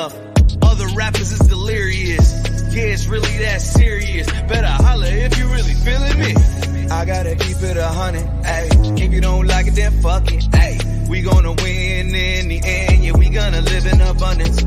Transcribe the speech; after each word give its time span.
enough. 0.00 0.16
Other 0.62 0.88
rappers 0.96 1.32
is 1.32 1.40
delirious. 1.40 2.32
Yeah, 2.74 2.94
it's 2.94 3.06
really 3.06 3.36
that 3.38 3.60
serious. 3.60 4.26
Better 4.48 4.66
holler 4.66 5.06
if 5.06 5.38
you 5.38 5.46
really 5.48 5.74
feeling 5.74 6.18
me. 6.18 6.34
I 6.90 7.04
gotta 7.04 7.36
keep 7.36 7.60
it 7.62 7.76
a 7.76 7.86
hundred, 7.86 8.24
ayy. 8.42 9.00
If 9.00 9.12
you 9.12 9.20
don't 9.20 9.46
like 9.46 9.66
it, 9.66 9.74
then 9.74 9.92
fuck 10.00 10.32
it, 10.32 10.44
ayy. 10.52 11.08
We 11.08 11.22
gonna 11.22 11.52
win 11.52 12.14
in 12.14 12.48
the 12.48 12.60
end, 12.64 13.04
yeah, 13.04 13.12
we 13.16 13.30
gonna 13.30 13.60
live 13.60 13.86
in 13.86 14.00
abundance. 14.00 14.64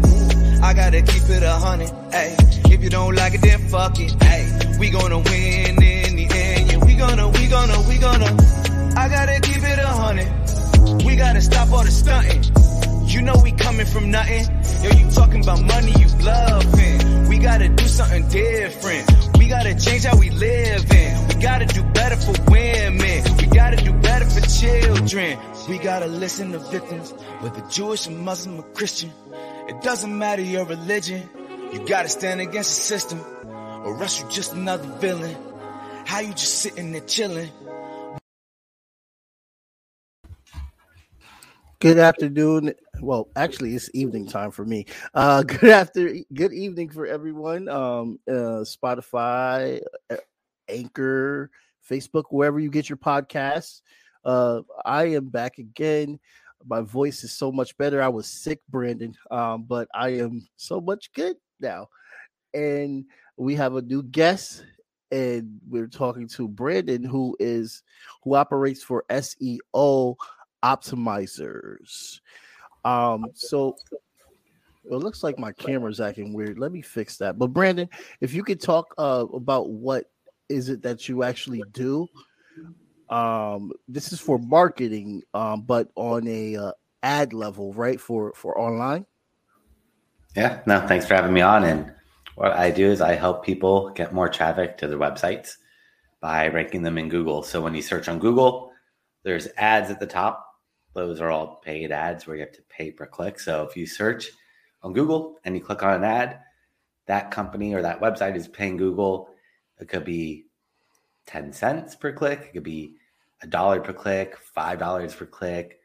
I 0.61 0.73
gotta 0.73 1.01
keep 1.01 1.23
it 1.29 1.43
a 1.43 1.53
hundred, 1.53 1.89
ayy. 2.11 2.71
If 2.71 2.83
you 2.83 2.89
don't 2.89 3.15
like 3.15 3.33
it, 3.33 3.41
then 3.41 3.59
fuck 3.69 3.99
it, 3.99 4.11
ayy. 4.11 4.79
We 4.79 4.89
gonna 4.89 5.19
win 5.19 5.83
in 5.83 6.15
the 6.15 6.27
end, 6.31 6.71
yeah, 6.71 6.85
we 6.85 6.95
gonna, 6.95 7.29
we 7.29 7.47
gonna, 7.47 7.81
we 7.89 7.97
gonna. 7.97 8.31
I 8.95 9.09
gotta 9.09 9.39
keep 9.41 9.63
it 9.63 9.79
a 9.79 9.87
hundred. 9.87 11.03
We 11.03 11.15
gotta 11.15 11.41
stop 11.41 11.71
all 11.71 11.83
the 11.83 11.91
stunting. 11.91 12.43
You 13.07 13.21
know 13.21 13.35
we 13.43 13.51
coming 13.51 13.85
from 13.85 14.11
nothing. 14.11 14.62
Yo, 14.83 14.89
you 14.89 15.09
talking 15.11 15.41
about 15.41 15.61
money, 15.63 15.93
you 15.97 16.07
bluffing. 16.19 17.27
We 17.29 17.37
gotta 17.39 17.69
do 17.69 17.85
something 17.85 18.27
different. 18.27 19.37
We 19.37 19.47
gotta 19.47 19.79
change 19.79 20.03
how 20.03 20.17
we 20.17 20.29
live 20.29 20.91
in. 20.91 21.27
We 21.29 21.35
gotta 21.41 21.65
do 21.65 21.83
better 21.83 22.17
for 22.17 22.33
women. 22.51 23.23
We 23.37 23.45
gotta 23.45 23.77
do 23.77 23.93
better 23.93 24.25
for 24.25 24.41
children. 24.41 25.39
We 25.69 25.77
gotta 25.77 26.07
listen 26.07 26.51
to 26.51 26.59
victims, 26.59 27.11
whether 27.39 27.61
Jewish 27.69 28.07
or 28.07 28.11
Muslim 28.11 28.59
or 28.59 28.63
Christian. 28.73 29.13
It 29.69 29.81
doesn't 29.81 30.17
matter 30.17 30.41
your 30.41 30.65
religion. 30.65 31.29
You 31.71 31.87
gotta 31.87 32.09
stand 32.09 32.41
against 32.41 32.75
the 32.75 32.81
system, 32.81 33.21
or 33.45 34.01
else 34.03 34.19
you 34.19 34.27
just 34.29 34.51
another 34.51 34.87
villain. 34.99 35.37
How 36.05 36.19
you 36.19 36.33
just 36.33 36.59
sitting 36.59 36.91
there 36.91 37.01
chilling? 37.01 37.49
Good 41.83 41.99
afternoon. 41.99 42.75
Well, 43.01 43.27
actually, 43.35 43.75
it's 43.75 43.89
evening 43.93 44.25
time 44.25 44.51
for 44.51 44.63
me. 44.63 44.85
Uh, 45.13 45.43
good 45.47 45.69
after, 45.69 46.15
good 46.33 46.53
evening 46.53 46.87
for 46.87 47.05
everyone. 47.05 47.67
Um, 47.67 48.21
uh, 48.25 48.63
Spotify, 48.63 49.81
uh, 50.09 50.15
Anchor, 50.69 51.51
Facebook, 51.91 52.23
wherever 52.29 52.57
you 52.57 52.69
get 52.69 52.87
your 52.87 52.95
podcasts. 52.95 53.81
Uh, 54.23 54.61
I 54.85 55.07
am 55.07 55.27
back 55.27 55.57
again. 55.57 56.21
My 56.65 56.79
voice 56.79 57.21
is 57.25 57.33
so 57.33 57.51
much 57.51 57.77
better. 57.77 58.01
I 58.01 58.07
was 58.07 58.27
sick, 58.27 58.61
Brandon, 58.69 59.13
um, 59.29 59.63
but 59.63 59.89
I 59.93 60.11
am 60.11 60.47
so 60.55 60.79
much 60.79 61.11
good 61.11 61.35
now. 61.59 61.89
And 62.53 63.03
we 63.35 63.55
have 63.55 63.75
a 63.75 63.81
new 63.81 64.03
guest, 64.03 64.63
and 65.11 65.59
we're 65.67 65.87
talking 65.87 66.29
to 66.29 66.47
Brandon, 66.47 67.03
who 67.03 67.35
is 67.41 67.83
who 68.23 68.35
operates 68.35 68.81
for 68.81 69.03
SEO 69.09 70.15
optimizers. 70.63 72.19
Um, 72.85 73.27
so 73.33 73.75
it 74.85 74.95
looks 74.95 75.23
like 75.23 75.39
my 75.39 75.51
camera's 75.51 76.01
acting 76.01 76.33
weird. 76.33 76.59
Let 76.59 76.71
me 76.71 76.81
fix 76.81 77.17
that. 77.17 77.37
But 77.37 77.47
Brandon, 77.47 77.89
if 78.21 78.33
you 78.33 78.43
could 78.43 78.61
talk 78.61 78.93
uh, 78.97 79.25
about 79.33 79.69
what 79.69 80.05
is 80.49 80.69
it 80.69 80.81
that 80.81 81.07
you 81.07 81.23
actually 81.23 81.63
do? 81.71 82.07
Um, 83.09 83.71
this 83.87 84.11
is 84.11 84.19
for 84.19 84.39
marketing, 84.39 85.23
um, 85.33 85.61
but 85.61 85.89
on 85.95 86.27
a 86.27 86.55
uh, 86.55 86.71
ad 87.03 87.33
level, 87.33 87.73
right? 87.73 87.99
For 87.99 88.33
for 88.33 88.57
online. 88.59 89.05
Yeah. 90.35 90.61
No. 90.65 90.85
Thanks 90.87 91.05
for 91.05 91.13
having 91.13 91.33
me 91.33 91.41
on. 91.41 91.63
And 91.63 91.93
what 92.35 92.53
I 92.53 92.71
do 92.71 92.89
is 92.89 93.01
I 93.01 93.13
help 93.13 93.45
people 93.45 93.91
get 93.91 94.13
more 94.13 94.29
traffic 94.29 94.77
to 94.79 94.87
their 94.87 94.97
websites 94.97 95.57
by 96.21 96.47
ranking 96.47 96.81
them 96.81 96.97
in 96.97 97.09
Google. 97.09 97.43
So 97.43 97.61
when 97.61 97.75
you 97.75 97.81
search 97.81 98.07
on 98.07 98.17
Google, 98.17 98.71
there's 99.23 99.47
ads 99.57 99.91
at 99.91 99.99
the 99.99 100.07
top 100.07 100.52
those 100.93 101.21
are 101.21 101.31
all 101.31 101.61
paid 101.63 101.91
ads 101.91 102.25
where 102.25 102.35
you 102.35 102.41
have 102.41 102.51
to 102.53 102.61
pay 102.69 102.91
per 102.91 103.05
click. 103.05 103.39
So 103.39 103.63
if 103.63 103.75
you 103.75 103.85
search 103.85 104.29
on 104.81 104.93
Google 104.93 105.39
and 105.43 105.55
you 105.55 105.61
click 105.61 105.83
on 105.83 105.95
an 105.95 106.03
ad, 106.03 106.39
that 107.07 107.31
company 107.31 107.73
or 107.73 107.81
that 107.81 108.01
website 108.01 108.35
is 108.35 108.47
paying 108.47 108.77
Google. 108.77 109.29
It 109.79 109.89
could 109.89 110.05
be 110.05 110.45
10 111.27 111.51
cents 111.53 111.95
per 111.95 112.13
click. 112.13 112.41
It 112.41 112.53
could 112.53 112.63
be 112.63 112.95
a 113.41 113.47
dollar 113.47 113.81
per 113.81 113.93
click, 113.93 114.37
$5 114.55 115.17
per 115.17 115.25
click, 115.25 115.79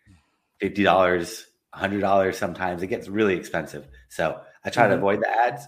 $50, 0.63 1.45
$100 1.75 2.35
sometimes. 2.35 2.83
It 2.83 2.89
gets 2.89 3.09
really 3.09 3.35
expensive. 3.35 3.89
So 4.09 4.41
I 4.65 4.71
try 4.71 4.85
mm-hmm. 4.85 4.93
to 4.93 4.99
avoid 4.99 5.21
the 5.21 5.31
ads 5.31 5.67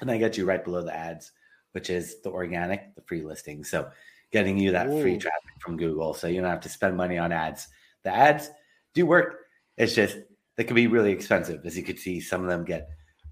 and 0.00 0.10
I 0.10 0.16
get 0.16 0.36
you 0.36 0.46
right 0.46 0.64
below 0.64 0.82
the 0.82 0.96
ads, 0.96 1.32
which 1.72 1.90
is 1.90 2.20
the 2.22 2.30
organic, 2.30 2.94
the 2.94 3.02
free 3.02 3.22
listing. 3.22 3.62
So 3.62 3.90
getting 4.32 4.58
you 4.58 4.72
that 4.72 4.88
Ooh. 4.88 5.02
free 5.02 5.18
traffic 5.18 5.50
from 5.60 5.76
Google. 5.76 6.14
So 6.14 6.26
you 6.26 6.40
don't 6.40 6.50
have 6.50 6.60
to 6.62 6.68
spend 6.68 6.96
money 6.96 7.18
on 7.18 7.30
ads 7.30 7.68
the 8.04 8.14
ads 8.14 8.50
do 8.94 9.06
work. 9.06 9.40
It's 9.76 9.94
just 9.94 10.18
they 10.56 10.64
can 10.64 10.76
be 10.76 10.86
really 10.86 11.12
expensive. 11.12 11.64
As 11.64 11.76
you 11.76 11.82
could 11.82 11.98
see, 11.98 12.20
some 12.20 12.42
of 12.42 12.48
them 12.48 12.64
get 12.64 12.88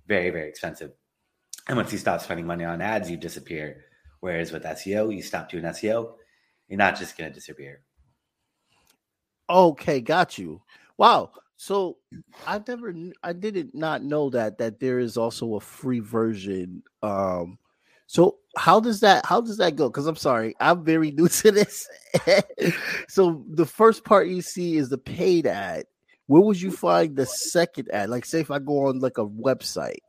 very, 0.06 0.30
very 0.30 0.48
expensive. 0.48 0.92
And 1.68 1.76
once 1.76 1.92
you 1.92 1.98
stop 1.98 2.20
spending 2.20 2.46
money 2.46 2.64
on 2.64 2.80
ads, 2.80 3.10
you 3.10 3.16
disappear. 3.16 3.84
Whereas 4.20 4.52
with 4.52 4.64
SEO, 4.64 5.14
you 5.14 5.22
stop 5.22 5.50
doing 5.50 5.64
SEO, 5.64 6.14
you're 6.68 6.78
not 6.78 6.98
just 6.98 7.16
going 7.16 7.30
to 7.30 7.34
disappear. 7.34 7.82
Okay, 9.50 10.00
got 10.00 10.38
you. 10.38 10.62
Wow. 10.96 11.32
So 11.56 11.98
I 12.46 12.60
never, 12.66 12.94
I 13.22 13.32
didn't 13.32 13.74
not 13.74 14.02
know 14.02 14.30
that 14.30 14.58
that 14.58 14.80
there 14.80 14.98
is 14.98 15.16
also 15.16 15.54
a 15.54 15.60
free 15.60 16.00
version. 16.00 16.82
Um, 17.02 17.58
so 18.06 18.38
how 18.56 18.80
does 18.80 19.00
that 19.00 19.24
how 19.24 19.40
does 19.40 19.56
that 19.58 19.76
go? 19.76 19.88
Because 19.88 20.06
I'm 20.06 20.16
sorry, 20.16 20.54
I'm 20.60 20.84
very 20.84 21.10
new 21.12 21.28
to 21.28 21.50
this. 21.50 21.88
so 23.08 23.44
the 23.48 23.66
first 23.66 24.04
part 24.04 24.28
you 24.28 24.42
see 24.42 24.76
is 24.76 24.88
the 24.88 24.98
paid 24.98 25.46
ad. 25.46 25.84
Where 26.26 26.42
would 26.42 26.60
you 26.60 26.70
find 26.70 27.16
the 27.16 27.26
second 27.26 27.90
ad? 27.92 28.08
Like, 28.08 28.24
say 28.24 28.40
if 28.40 28.50
I 28.50 28.58
go 28.58 28.86
on 28.86 29.00
like 29.00 29.18
a 29.18 29.26
website, 29.26 30.00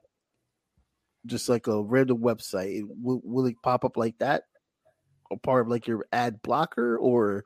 just 1.25 1.49
like 1.49 1.67
a 1.67 1.81
random 1.81 2.19
website, 2.19 2.83
will, 3.01 3.21
will 3.23 3.45
it 3.45 3.55
pop 3.63 3.83
up 3.83 3.97
like 3.97 4.17
that? 4.19 4.43
Or 5.31 5.37
part 5.39 5.61
of 5.65 5.67
like 5.69 5.87
your 5.87 6.05
ad 6.13 6.41
blocker, 6.41 6.97
or 6.97 7.45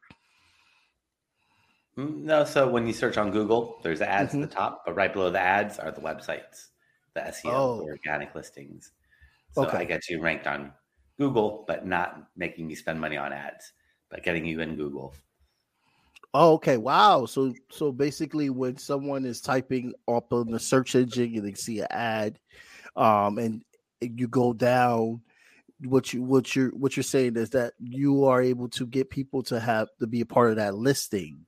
mm, 1.97 2.23
no? 2.23 2.43
So 2.43 2.67
when 2.67 2.85
you 2.85 2.93
search 2.93 3.17
on 3.17 3.31
Google, 3.31 3.79
there's 3.83 4.01
ads 4.01 4.33
mm-hmm. 4.33 4.43
at 4.43 4.49
the 4.49 4.55
top, 4.55 4.83
but 4.85 4.95
right 4.95 5.13
below 5.13 5.29
the 5.29 5.39
ads 5.39 5.79
are 5.79 5.91
the 5.91 6.01
websites, 6.01 6.67
the 7.13 7.21
SEO, 7.21 7.45
oh. 7.45 7.77
the 7.77 7.85
organic 7.85 8.35
listings. 8.35 8.91
So 9.53 9.65
okay. 9.65 9.77
I 9.77 9.83
get 9.85 10.09
you 10.09 10.21
ranked 10.21 10.45
on 10.45 10.73
Google, 11.17 11.65
but 11.67 11.85
not 11.85 12.29
making 12.35 12.69
you 12.69 12.75
spend 12.75 12.99
money 12.99 13.17
on 13.17 13.33
ads, 13.33 13.71
but 14.09 14.23
getting 14.23 14.45
you 14.45 14.59
in 14.61 14.75
Google. 14.75 15.13
Oh, 16.33 16.53
okay. 16.53 16.77
Wow. 16.77 17.25
So 17.25 17.53
so 17.71 17.91
basically 17.91 18.49
when 18.49 18.77
someone 18.77 19.25
is 19.25 19.41
typing 19.41 19.93
up 20.07 20.31
on 20.31 20.51
the 20.51 20.59
search 20.59 20.95
engine 20.95 21.35
and 21.35 21.47
they 21.47 21.53
see 21.53 21.79
an 21.79 21.87
ad, 21.89 22.39
um, 22.95 23.37
and 23.37 23.63
you 24.01 24.27
go 24.27 24.53
down, 24.53 25.21
what 25.81 26.13
you 26.13 26.23
what 26.23 26.55
you're 26.55 26.69
what 26.69 26.95
you're 26.95 27.03
saying 27.03 27.37
is 27.37 27.51
that 27.51 27.73
you 27.79 28.25
are 28.25 28.41
able 28.41 28.67
to 28.69 28.85
get 28.85 29.09
people 29.09 29.43
to 29.43 29.59
have 29.59 29.87
to 29.99 30.07
be 30.07 30.21
a 30.21 30.25
part 30.25 30.49
of 30.49 30.55
that 30.55 30.75
listing 30.75 31.45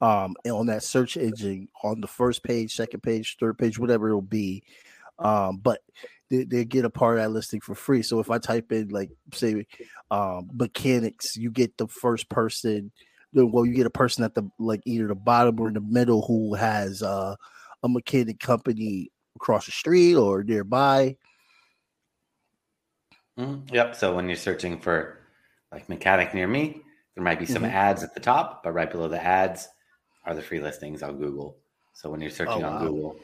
um 0.00 0.34
on 0.44 0.66
that 0.66 0.82
search 0.82 1.16
engine 1.16 1.68
on 1.82 2.00
the 2.00 2.06
first 2.06 2.42
page, 2.42 2.74
second 2.74 3.02
page, 3.02 3.36
third 3.38 3.56
page, 3.56 3.78
whatever 3.78 4.08
it'll 4.08 4.20
be. 4.20 4.62
Um, 5.18 5.58
but 5.58 5.80
they, 6.30 6.44
they 6.44 6.64
get 6.64 6.84
a 6.84 6.90
part 6.90 7.18
of 7.18 7.24
that 7.24 7.30
listing 7.30 7.60
for 7.60 7.74
free. 7.74 8.02
So 8.02 8.20
if 8.20 8.30
I 8.30 8.38
type 8.38 8.72
in 8.72 8.88
like 8.88 9.10
say 9.32 9.66
um, 10.10 10.50
mechanics, 10.52 11.36
you 11.36 11.50
get 11.50 11.76
the 11.78 11.88
first 11.88 12.28
person. 12.28 12.92
Well, 13.32 13.66
you 13.66 13.74
get 13.74 13.86
a 13.86 13.90
person 13.90 14.24
at 14.24 14.34
the 14.34 14.48
like 14.58 14.80
either 14.86 15.08
the 15.08 15.14
bottom 15.14 15.60
or 15.60 15.68
in 15.68 15.74
the 15.74 15.80
middle 15.80 16.22
who 16.26 16.54
has 16.54 17.02
uh, 17.02 17.36
a 17.82 17.88
mechanic 17.88 18.40
company 18.40 19.10
across 19.36 19.66
the 19.66 19.72
street 19.72 20.14
or 20.14 20.42
nearby. 20.42 21.16
Mm-hmm. 23.38 23.74
Yep. 23.74 23.96
So 23.96 24.14
when 24.14 24.28
you're 24.28 24.36
searching 24.36 24.80
for 24.80 25.18
like 25.70 25.88
mechanic 25.88 26.32
near 26.32 26.48
me, 26.48 26.80
there 27.14 27.24
might 27.24 27.38
be 27.38 27.46
some 27.46 27.62
mm-hmm. 27.62 27.74
ads 27.74 28.02
at 28.02 28.14
the 28.14 28.20
top, 28.20 28.62
but 28.64 28.72
right 28.72 28.90
below 28.90 29.08
the 29.08 29.22
ads 29.22 29.68
are 30.24 30.34
the 30.34 30.42
free 30.42 30.60
listings 30.60 31.02
on 31.02 31.18
Google. 31.18 31.58
So 31.94 32.10
when 32.10 32.20
you're 32.20 32.30
searching 32.30 32.64
oh, 32.64 32.68
wow. 32.68 32.78
on 32.78 32.86
Google. 32.86 33.16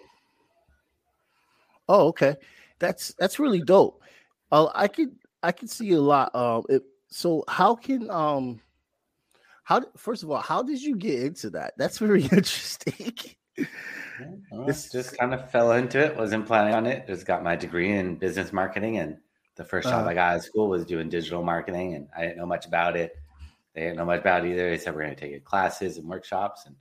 Oh, 1.93 2.09
okay 2.09 2.37
that's 2.83 3.15
that's 3.15 3.39
really 3.39 3.63
dope. 3.63 4.03
Uh, 4.51 4.69
I 4.75 4.89
could 4.89 5.17
I 5.43 5.53
could 5.53 5.71
see 5.71 5.93
a 5.93 6.01
lot. 6.01 6.35
Um, 6.35 6.65
it, 6.69 6.83
so 7.09 7.45
how 7.49 7.75
can 7.75 8.11
um, 8.11 8.61
how 9.65 9.83
first 9.97 10.23
of 10.23 10.31
all, 10.31 10.41
how 10.41 10.63
did 10.63 10.83
you 10.83 10.97
get 10.97 11.23
into 11.23 11.49
that? 11.51 11.73
That's 11.79 11.99
very 12.07 12.25
interesting. 12.25 13.15
well, 14.51 14.67
this 14.67 14.91
just 14.91 15.17
kind 15.17 15.33
of 15.33 15.51
fell 15.51 15.73
into 15.73 15.99
it. 15.99 16.17
Wasn't 16.17 16.45
planning 16.45 16.75
on 16.75 16.87
it. 16.87 17.07
Just 17.07 17.25
got 17.25 17.43
my 17.43 17.57
degree 17.57 17.93
in 17.93 18.17
business 18.17 18.53
marketing, 18.53 18.99
and 18.99 19.17
the 19.55 19.65
first 19.65 19.89
job 19.89 20.07
uh, 20.07 20.11
I 20.11 20.15
got 20.15 20.35
at 20.35 20.43
school 20.43 20.69
was 20.69 20.85
doing 20.85 21.09
digital 21.09 21.43
marketing, 21.43 21.95
and 21.95 22.09
I 22.17 22.23
didn't 22.23 22.39
know 22.39 22.47
much 22.47 22.67
about 22.67 22.97
it. 22.97 23.17
They 23.75 23.83
didn't 23.83 23.97
know 23.97 24.05
much 24.05 24.21
about 24.21 24.45
it 24.45 24.51
either. 24.51 24.69
They 24.69 24.77
said 24.77 24.95
we're 24.95 25.05
going 25.05 25.17
to 25.17 25.21
take 25.21 25.45
classes 25.45 25.97
and 25.97 26.07
workshops 26.07 26.67
and 26.67 26.75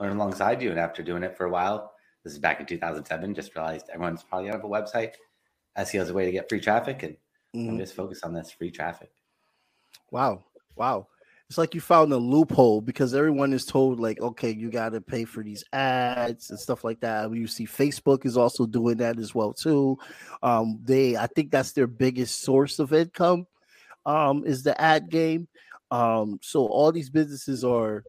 learn 0.00 0.16
alongside 0.16 0.60
you. 0.60 0.70
And 0.70 0.80
after 0.80 1.02
doing 1.02 1.22
it 1.22 1.36
for 1.36 1.44
a 1.44 1.50
while, 1.50 1.91
this 2.24 2.32
is 2.32 2.38
back 2.38 2.60
in 2.60 2.66
2007. 2.66 3.34
Just 3.34 3.54
realized 3.54 3.86
everyone's 3.92 4.22
probably 4.22 4.50
out 4.50 4.56
of 4.56 4.64
a 4.64 4.68
website. 4.68 5.12
SEO 5.78 6.02
is 6.02 6.10
a 6.10 6.14
way 6.14 6.24
to 6.26 6.32
get 6.32 6.48
free 6.48 6.60
traffic, 6.60 7.02
and 7.02 7.16
mm. 7.56 7.68
I'm 7.70 7.78
just 7.78 7.94
focused 7.94 8.24
on 8.24 8.34
this 8.34 8.50
free 8.50 8.70
traffic. 8.70 9.10
Wow, 10.10 10.44
wow. 10.76 11.08
it's 11.48 11.58
like 11.58 11.74
you 11.74 11.80
found 11.80 12.12
a 12.12 12.16
loophole 12.16 12.80
because 12.80 13.14
everyone 13.14 13.52
is 13.52 13.64
told 13.64 14.00
like 14.00 14.20
okay 14.20 14.50
you 14.50 14.70
got 14.70 14.90
to 14.90 15.00
pay 15.00 15.24
for 15.24 15.42
these 15.42 15.64
ads 15.72 16.50
and 16.50 16.58
stuff 16.58 16.82
like 16.82 17.00
that 17.00 17.30
you 17.34 17.46
see 17.46 17.66
facebook 17.66 18.24
is 18.24 18.36
also 18.36 18.64
doing 18.64 18.96
that 18.96 19.18
as 19.18 19.34
well 19.34 19.52
too 19.52 19.98
um 20.42 20.78
they 20.82 21.14
i 21.16 21.26
think 21.26 21.50
that's 21.50 21.72
their 21.72 21.86
biggest 21.86 22.40
source 22.40 22.78
of 22.78 22.94
income 22.94 23.46
um 24.06 24.44
is 24.46 24.62
the 24.62 24.78
ad 24.80 25.10
game 25.10 25.46
um 25.90 26.38
so 26.40 26.66
all 26.66 26.90
these 26.90 27.10
businesses 27.10 27.64
are 27.64 28.02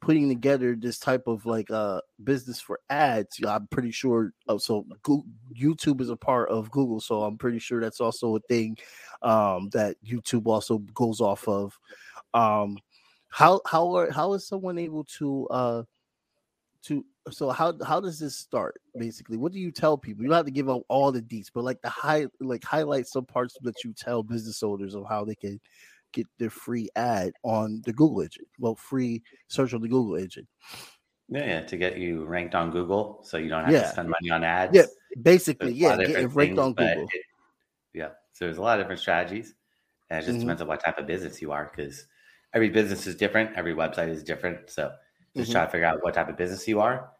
putting 0.00 0.28
together 0.28 0.74
this 0.74 0.98
type 0.98 1.24
of 1.26 1.44
like 1.44 1.70
uh 1.70 2.00
business 2.24 2.60
for 2.60 2.80
ads 2.88 3.38
i'm 3.46 3.66
pretty 3.68 3.90
sure 3.90 4.32
uh, 4.48 4.58
so 4.58 4.86
Google, 5.02 5.26
youtube 5.54 6.00
is 6.00 6.10
a 6.10 6.16
part 6.16 6.48
of 6.48 6.70
google 6.70 7.00
so 7.00 7.22
i'm 7.22 7.36
pretty 7.36 7.58
sure 7.58 7.80
that's 7.80 8.00
also 8.00 8.36
a 8.36 8.40
thing 8.40 8.76
um 9.22 9.68
that 9.70 9.96
youtube 10.04 10.46
also 10.46 10.78
goes 10.94 11.20
off 11.20 11.46
of. 11.48 11.78
Um 12.34 12.78
how 13.28 13.60
how 13.66 13.94
are 13.94 14.10
how 14.10 14.32
is 14.34 14.46
someone 14.46 14.78
able 14.78 15.04
to 15.04 15.46
uh 15.48 15.82
to 16.82 17.04
so 17.30 17.50
how 17.50 17.74
how 17.84 18.00
does 18.00 18.18
this 18.18 18.36
start 18.36 18.80
basically? 18.98 19.36
What 19.36 19.52
do 19.52 19.60
you 19.60 19.70
tell 19.70 19.96
people? 19.96 20.22
You 20.22 20.28
don't 20.28 20.36
have 20.36 20.46
to 20.46 20.50
give 20.50 20.70
out 20.70 20.84
all 20.88 21.12
the 21.12 21.22
deets 21.22 21.50
but 21.52 21.64
like 21.64 21.80
the 21.82 21.88
high 21.88 22.26
like 22.40 22.64
highlight 22.64 23.06
some 23.06 23.24
parts 23.26 23.56
that 23.62 23.84
you 23.84 23.92
tell 23.92 24.22
business 24.22 24.62
owners 24.62 24.94
of 24.94 25.04
how 25.08 25.24
they 25.24 25.34
can 25.34 25.60
get 26.12 26.26
their 26.38 26.50
free 26.50 26.88
ad 26.96 27.32
on 27.42 27.82
the 27.84 27.92
google 27.92 28.20
engine 28.22 28.44
well 28.58 28.74
free 28.74 29.22
search 29.48 29.72
on 29.74 29.80
the 29.80 29.88
google 29.88 30.16
engine 30.16 30.46
yeah, 31.28 31.44
yeah 31.46 31.60
to 31.62 31.76
get 31.76 31.98
you 31.98 32.24
ranked 32.24 32.54
on 32.54 32.70
google 32.70 33.20
so 33.22 33.36
you 33.38 33.48
don't 33.48 33.64
have 33.64 33.72
Yeah. 33.72 33.82
to 33.82 33.88
spend 33.88 34.08
money 34.08 34.30
on 34.30 34.42
ads 34.44 34.74
yeah 34.74 34.86
basically 35.22 35.72
There's 35.72 35.82
a 35.82 35.96
lot 35.96 36.00
yeah 36.00 36.06
getting 36.06 36.28
ranked 36.28 36.56
things, 36.56 36.58
on 36.58 36.74
google 36.74 37.08
it- 37.12 37.22
yeah. 37.92 38.10
So 38.32 38.44
there's 38.44 38.58
a 38.58 38.62
lot 38.62 38.78
of 38.78 38.84
different 38.84 39.00
strategies. 39.00 39.54
And 40.10 40.22
it 40.22 40.26
just 40.26 40.38
Mhm. 40.38 40.42
depends 40.42 40.62
on 40.62 40.68
what 40.68 40.78
type 40.84 40.98
of 40.98 41.06
business 41.08 41.42
you 41.42 41.50
are 41.50 41.72
because 41.74 42.06
every 42.54 42.68
business 42.70 43.06
is 43.08 43.16
different. 43.16 43.56
Every 43.56 43.74
website 43.74 44.08
is 44.08 44.22
different. 44.22 44.70
So 44.70 44.92
just 45.36 45.50
Mhm. 45.50 45.54
try 45.54 45.64
to 45.64 45.70
figure 45.72 45.86
out 45.86 46.02
what 46.04 46.14
type 46.14 46.28
of 46.28 46.36
business 46.36 46.68
you 46.68 46.80
are 46.80 47.10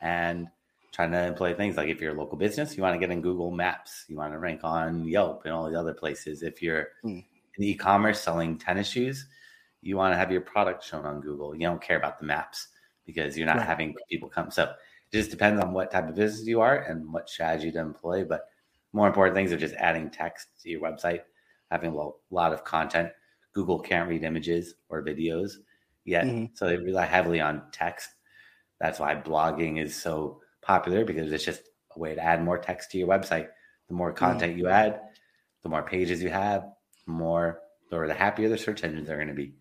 and 0.00 0.48
trying 0.92 1.12
to 1.12 1.22
employ 1.26 1.54
things 1.54 1.76
like 1.78 1.88
if 1.88 2.00
you're 2.02 2.14
a 2.14 2.18
local 2.18 2.36
business, 2.36 2.76
you 2.76 2.82
want 2.82 2.94
to 2.94 2.98
get 3.00 3.10
in 3.10 3.22
Google 3.22 3.50
Maps, 3.50 4.04
you 4.08 4.16
want 4.16 4.32
to 4.34 4.38
rank 4.38 4.60
on 4.64 5.06
Yelp 5.06 5.44
and 5.46 5.54
all 5.54 5.70
the 5.70 5.78
other 5.80 5.94
places. 5.94 6.42
If 6.42 6.62
you're 6.62 6.88
Mm. 7.02 7.24
In 7.58 7.64
e-commerce 7.64 8.20
selling 8.20 8.58
tennis 8.58 8.88
shoes, 8.88 9.26
you 9.80 9.96
want 9.96 10.12
to 10.12 10.16
have 10.16 10.32
your 10.32 10.40
product 10.40 10.84
shown 10.84 11.04
on 11.04 11.20
Google. 11.20 11.54
You 11.54 11.62
don't 11.62 11.82
care 11.82 11.98
about 11.98 12.18
the 12.18 12.26
maps 12.26 12.68
because 13.04 13.36
you're 13.36 13.46
not 13.46 13.60
Right. 13.60 13.66
having 13.66 13.94
people 14.10 14.28
come. 14.28 14.50
So 14.50 14.64
it 14.64 15.16
just 15.16 15.30
depends 15.30 15.62
on 15.62 15.72
what 15.72 15.90
type 15.90 16.08
of 16.08 16.14
business 16.14 16.46
you 16.46 16.60
are 16.60 16.78
and 16.82 17.12
what 17.12 17.28
strategy 17.28 17.72
to 17.72 17.78
employ. 17.80 18.24
But 18.24 18.48
more 18.92 19.06
important 19.06 19.36
things 19.36 19.52
are 19.52 19.58
just 19.58 19.74
adding 19.76 20.10
text 20.10 20.48
to 20.62 20.70
your 20.70 20.80
website, 20.80 21.22
having 21.70 21.94
a 21.94 22.10
lot 22.30 22.52
of 22.52 22.64
content. 22.64 23.12
Google 23.52 23.80
can't 23.80 24.08
read 24.08 24.24
images 24.24 24.74
or 24.88 25.02
videos 25.04 25.54
yet, 26.04 26.28
Mhm. 26.28 26.50
so 26.54 26.66
they 26.66 26.76
rely 26.76 27.06
heavily 27.06 27.40
on 27.40 27.70
text. 27.72 28.10
That's 28.80 29.00
why 29.00 29.14
blogging 29.16 29.82
is 29.82 29.94
so 30.00 30.42
popular 30.62 31.04
because 31.04 31.32
it's 31.32 31.44
just 31.44 31.62
a 31.92 31.98
way 31.98 32.14
to 32.14 32.22
add 32.22 32.42
more 32.42 32.58
text 32.58 32.90
to 32.92 32.98
your 32.98 33.08
website. 33.08 33.50
The 33.88 33.94
more 33.94 34.12
content 34.12 34.56
you 34.58 34.68
add, 34.68 35.00
the 35.62 35.68
more 35.68 35.82
pages 35.82 36.22
you 36.22 36.30
have, 36.30 36.70
more 37.08 37.60
or 37.90 38.06
the 38.06 38.14
happier 38.14 38.48
the 38.48 38.58
search 38.58 38.84
engines 38.84 39.08
are 39.08 39.16
going 39.16 39.28
to 39.28 39.34
be. 39.34 39.54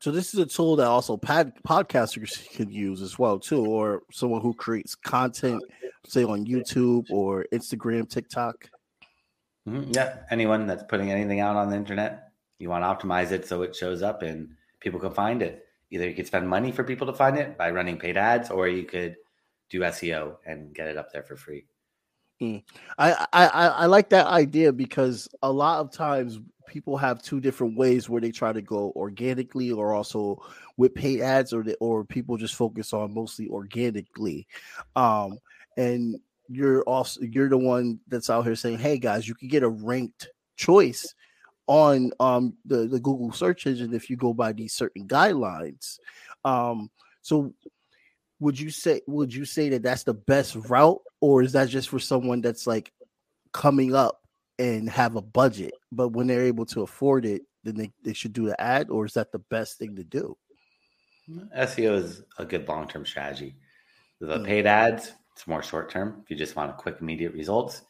So 0.00 0.10
this 0.10 0.34
is 0.34 0.40
a 0.40 0.46
tool 0.46 0.76
that 0.76 0.88
also 0.88 1.16
pod, 1.16 1.52
podcasters 1.66 2.48
can 2.54 2.70
use 2.70 3.00
as 3.00 3.18
well 3.18 3.38
too, 3.38 3.64
or 3.64 4.02
someone 4.10 4.42
who 4.42 4.52
creates 4.52 4.96
content, 4.96 5.62
say 6.06 6.24
on 6.24 6.44
YouTube 6.44 7.06
or 7.10 7.46
Instagram, 7.52 8.08
TikTok. 8.10 8.68
Mhm. 9.68 9.94
Yeah, 9.94 10.18
anyone 10.30 10.66
that's 10.66 10.82
putting 10.82 11.12
anything 11.12 11.38
out 11.38 11.54
on 11.54 11.70
the 11.70 11.76
internet, 11.76 12.32
you 12.58 12.68
want 12.68 12.82
to 12.82 13.06
optimize 13.06 13.30
it 13.30 13.46
so 13.46 13.62
it 13.62 13.76
shows 13.76 14.02
up 14.02 14.22
and 14.22 14.56
people 14.80 14.98
can 14.98 15.12
find 15.12 15.40
it. 15.40 15.66
Either 15.90 16.08
you 16.08 16.14
could 16.14 16.26
spend 16.26 16.48
money 16.48 16.72
for 16.72 16.82
people 16.82 17.06
to 17.06 17.12
find 17.12 17.38
it 17.38 17.56
by 17.56 17.70
running 17.70 17.96
paid 17.98 18.16
ads, 18.16 18.50
or 18.50 18.66
you 18.66 18.82
could 18.82 19.14
do 19.70 19.80
SEO 19.80 20.36
and 20.46 20.74
get 20.74 20.88
it 20.88 20.96
up 20.96 21.12
there 21.12 21.22
for 21.22 21.36
free. 21.36 21.66
I, 22.98 23.26
I 23.32 23.46
I 23.46 23.66
I 23.66 23.86
like 23.86 24.08
that 24.10 24.26
idea 24.26 24.72
because 24.72 25.28
a 25.42 25.52
lot 25.52 25.80
of 25.80 25.92
times 25.92 26.40
people 26.66 26.96
have 26.96 27.22
two 27.22 27.40
different 27.40 27.76
ways 27.76 28.08
where 28.08 28.20
they 28.20 28.30
try 28.30 28.52
to 28.52 28.62
go 28.62 28.92
organically 28.96 29.70
or 29.70 29.94
also 29.94 30.42
with 30.78 30.94
paid 30.94 31.20
ads 31.20 31.52
or 31.52 31.62
the, 31.62 31.76
or 31.80 32.04
people 32.04 32.36
just 32.36 32.54
focus 32.54 32.92
on 32.92 33.12
mostly 33.12 33.48
organically. 33.48 34.46
Um 34.96 35.38
and 35.76 36.16
you're 36.48 36.82
also 36.82 37.20
you're 37.22 37.48
the 37.48 37.58
one 37.58 38.00
that's 38.08 38.30
out 38.30 38.44
here 38.44 38.56
saying, 38.56 38.78
"Hey 38.78 38.98
guys, 38.98 39.28
you 39.28 39.34
can 39.34 39.48
get 39.48 39.62
a 39.62 39.68
ranked 39.68 40.30
choice 40.56 41.14
on 41.66 42.10
um 42.20 42.54
the 42.64 42.86
the 42.88 43.00
Google 43.00 43.32
search 43.32 43.66
engine 43.66 43.94
if 43.94 44.10
you 44.10 44.16
go 44.16 44.32
by 44.34 44.52
these 44.52 44.74
certain 44.74 45.06
guidelines." 45.06 45.98
Um 46.44 46.90
so 47.22 47.54
would 48.42 48.58
you 48.58 48.70
say 48.70 49.00
would 49.06 49.32
you 49.32 49.44
say 49.44 49.68
that 49.68 49.82
that's 49.82 50.02
the 50.02 50.14
best 50.14 50.56
route 50.68 51.00
or 51.20 51.42
is 51.42 51.52
that 51.52 51.68
just 51.68 51.88
for 51.88 52.00
someone 52.00 52.40
that's 52.40 52.66
like 52.66 52.92
coming 53.52 53.94
up 53.94 54.20
and 54.58 54.90
have 54.90 55.14
a 55.14 55.22
budget 55.22 55.74
but 55.92 56.08
when 56.08 56.26
they're 56.26 56.44
able 56.44 56.66
to 56.66 56.82
afford 56.82 57.24
it 57.24 57.42
then 57.62 57.76
they, 57.76 57.90
they 58.02 58.12
should 58.12 58.32
do 58.32 58.46
the 58.46 58.60
ad 58.60 58.90
or 58.90 59.04
is 59.06 59.14
that 59.14 59.30
the 59.30 59.38
best 59.38 59.78
thing 59.78 59.94
to 59.94 60.02
do 60.02 60.36
SEO 61.56 61.96
is 61.96 62.24
a 62.38 62.44
good 62.44 62.66
long 62.68 62.88
term 62.88 63.06
strategy. 63.06 63.54
The 64.20 64.38
Mm. 64.38 64.44
paid 64.44 64.66
ads, 64.66 65.12
it's 65.32 65.46
more 65.46 65.62
short 65.62 65.88
term. 65.88 66.20
If 66.22 66.30
you 66.30 66.36
just 66.36 66.56
want 66.56 66.70
a 66.70 66.74
quick, 66.74 66.96
immediate 67.00 67.32
results, 67.32 67.82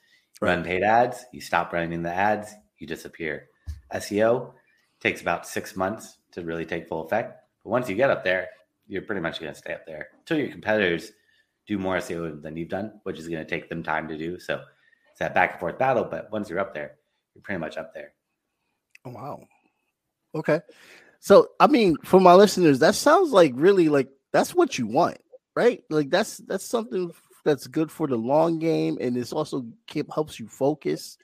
run 0.43 0.62
paid 0.62 0.82
ads, 0.82 1.25
you 1.32 1.40
stop 1.40 1.72
running 1.72 2.02
the 2.02 2.12
ads, 2.12 2.54
you 2.78 2.87
disappear. 2.87 3.49
SEO 3.94 4.52
takes 5.00 5.22
about 5.22 5.46
six 5.46 5.76
months 5.76 6.19
to 6.32 6.43
really 6.43 6.66
take 6.66 6.88
full 6.88 7.04
effect. 7.04 7.43
But 7.64 7.70
once 7.70 7.88
you 7.88 7.96
get 7.96 8.10
up 8.10 8.22
there, 8.22 8.49
you're 8.92 9.02
pretty 9.02 9.22
much 9.22 9.40
going 9.40 9.52
to 9.52 9.58
stay 9.58 9.72
up 9.74 9.86
there 9.86 10.08
until 10.18 10.38
your 10.38 10.48
competitors 10.48 11.12
do 11.66 11.78
more 11.78 11.96
SEO 11.96 12.42
than 12.42 12.56
you've 12.56 12.68
done, 12.68 13.00
which 13.04 13.18
is 13.18 13.28
going 13.28 13.44
to 13.44 13.48
take 13.48 13.68
them 13.68 13.82
time 13.82 14.06
to 14.08 14.18
do. 14.18 14.38
So 14.38 14.62
it's 15.10 15.18
that 15.20 15.34
back 15.34 15.52
and 15.52 15.60
forth 15.60 15.78
battle. 15.78 16.04
But 16.04 16.30
once 16.30 16.50
you're 16.50 16.60
up 16.60 16.74
there, 16.74 16.96
you're 17.34 17.42
pretty 17.42 17.60
much 17.60 17.76
up 17.78 17.94
there. 17.94 18.12
oh, 19.06 19.10
wow 19.10 19.40
okay 20.34 20.60
so 21.20 21.48
i 21.60 21.66
mean 21.66 21.96
for 22.04 22.20
my 22.20 22.34
listeners 22.34 22.78
that 22.78 22.94
sounds 22.94 23.30
like 23.32 23.52
really 23.54 23.88
like 23.88 24.08
that's 24.32 24.54
what 24.54 24.78
you 24.78 24.86
want 24.86 25.18
right 25.54 25.82
like 25.90 26.08
that's 26.10 26.38
that's 26.38 26.64
something 26.64 27.10
that's 27.44 27.66
good 27.66 27.90
for 27.90 28.06
the 28.06 28.16
long 28.16 28.58
game 28.58 28.96
and 29.00 29.16
it's 29.16 29.32
also 29.32 29.66
keep, 29.86 30.12
helps 30.14 30.38
you 30.40 30.48
focus 30.48 31.18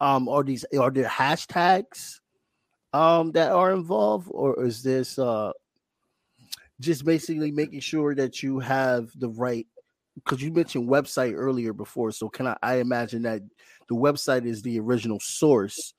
um 0.00 0.28
are 0.28 0.42
these 0.42 0.64
are 0.78 0.90
there 0.90 1.08
hashtags 1.08 2.20
um 2.92 3.32
that 3.32 3.52
are 3.52 3.72
involved 3.72 4.28
or 4.30 4.64
is 4.64 4.82
this 4.82 5.18
uh 5.18 5.52
just 6.84 7.04
basically 7.04 7.50
making 7.50 7.80
sure 7.80 8.14
that 8.14 8.42
you 8.42 8.58
have 8.58 9.10
the 9.18 9.28
right 9.28 9.66
because 10.16 10.42
you 10.42 10.52
mentioned 10.52 10.88
website 10.88 11.34
earlier 11.34 11.72
before 11.72 12.12
so 12.12 12.28
can 12.28 12.46
I, 12.46 12.56
I 12.62 12.74
imagine 12.76 13.22
that 13.22 13.42
the 13.88 13.94
website 13.94 14.46
is 14.46 14.62
the 14.62 14.78
original 14.80 15.18
source 15.20 15.94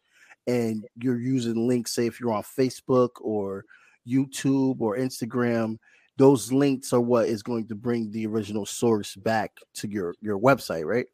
and 0.47 0.85
you're 1.01 1.19
using 1.19 1.67
links 1.67 1.91
say 1.93 2.05
if 2.07 2.19
you're 2.19 2.31
on 2.33 2.43
facebook 2.43 3.09
or 3.21 3.65
youtube 4.07 4.79
or 4.79 4.97
instagram 4.97 5.77
those 6.17 6.51
links 6.51 6.93
are 6.93 7.01
what 7.01 7.27
is 7.27 7.43
going 7.43 7.67
to 7.67 7.75
bring 7.75 8.09
the 8.11 8.25
original 8.25 8.65
source 8.65 9.15
back 9.15 9.51
to 9.73 9.87
your 9.89 10.15
your 10.21 10.39
website 10.39 10.85
right 10.85 11.07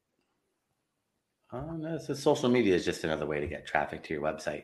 Oh, 1.54 1.76
no, 1.76 1.98
so 1.98 2.14
social 2.14 2.48
media 2.48 2.74
is 2.74 2.86
just 2.86 3.04
another 3.04 3.26
way 3.26 3.42
to 3.42 3.48
get 3.48 3.68
traffic 3.68 4.04
to 4.06 4.14
your 4.14 4.24
website. 4.24 4.64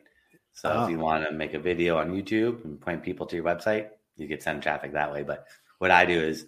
So 0.54 0.70
Ah. 0.70 0.86
if 0.86 0.90
you 0.90 0.98
want 1.00 1.26
to 1.26 1.34
make 1.34 1.54
a 1.54 1.60
video 1.60 1.98
on 1.98 2.12
YouTube 2.12 2.64
and 2.64 2.80
point 2.80 3.04
people 3.04 3.26
to 3.26 3.36
your 3.36 3.44
website, 3.44 3.90
you 4.18 4.28
could 4.28 4.42
send 4.42 4.62
traffic 4.64 4.94
that 4.94 5.12
way. 5.12 5.24
But 5.24 5.48
what 5.80 5.92
I 5.92 6.06
do 6.06 6.20
is 6.20 6.48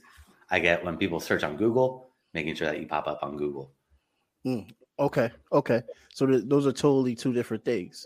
I 0.49 0.59
get 0.59 0.83
when 0.83 0.97
people 0.97 1.19
search 1.19 1.43
on 1.43 1.57
Google, 1.57 2.09
making 2.33 2.55
sure 2.55 2.67
that 2.67 2.79
you 2.79 2.87
pop 2.87 3.07
up 3.07 3.19
on 3.23 3.37
Google. 3.37 3.71
okay 4.99 5.31
okay 5.51 5.81
so 6.13 6.25
th- 6.25 6.43
those 6.47 6.67
are 6.67 6.73
totally 6.73 7.15
two 7.15 7.31
different 7.31 7.63
things 7.63 8.05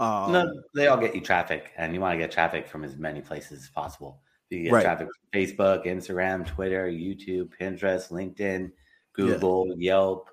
um 0.00 0.32
no, 0.32 0.62
they 0.74 0.88
all 0.88 0.96
get 0.96 1.14
you 1.14 1.20
traffic, 1.20 1.70
and 1.76 1.94
you 1.94 2.00
want 2.00 2.14
to 2.14 2.18
get 2.18 2.32
traffic 2.32 2.66
from 2.66 2.82
as 2.82 2.96
many 2.96 3.20
places 3.20 3.62
as 3.62 3.68
possible. 3.68 4.20
You 4.50 4.64
get 4.64 4.72
Right. 4.72 4.82
traffic 4.82 5.06
from 5.06 5.40
Facebook, 5.40 5.86
Instagram, 5.86 6.44
Twitter, 6.44 6.88
YouTube, 6.88 7.52
Pinterest, 7.56 8.10
LinkedIn, 8.10 8.72
Google, 9.12 9.72
Yelp, 9.78 10.30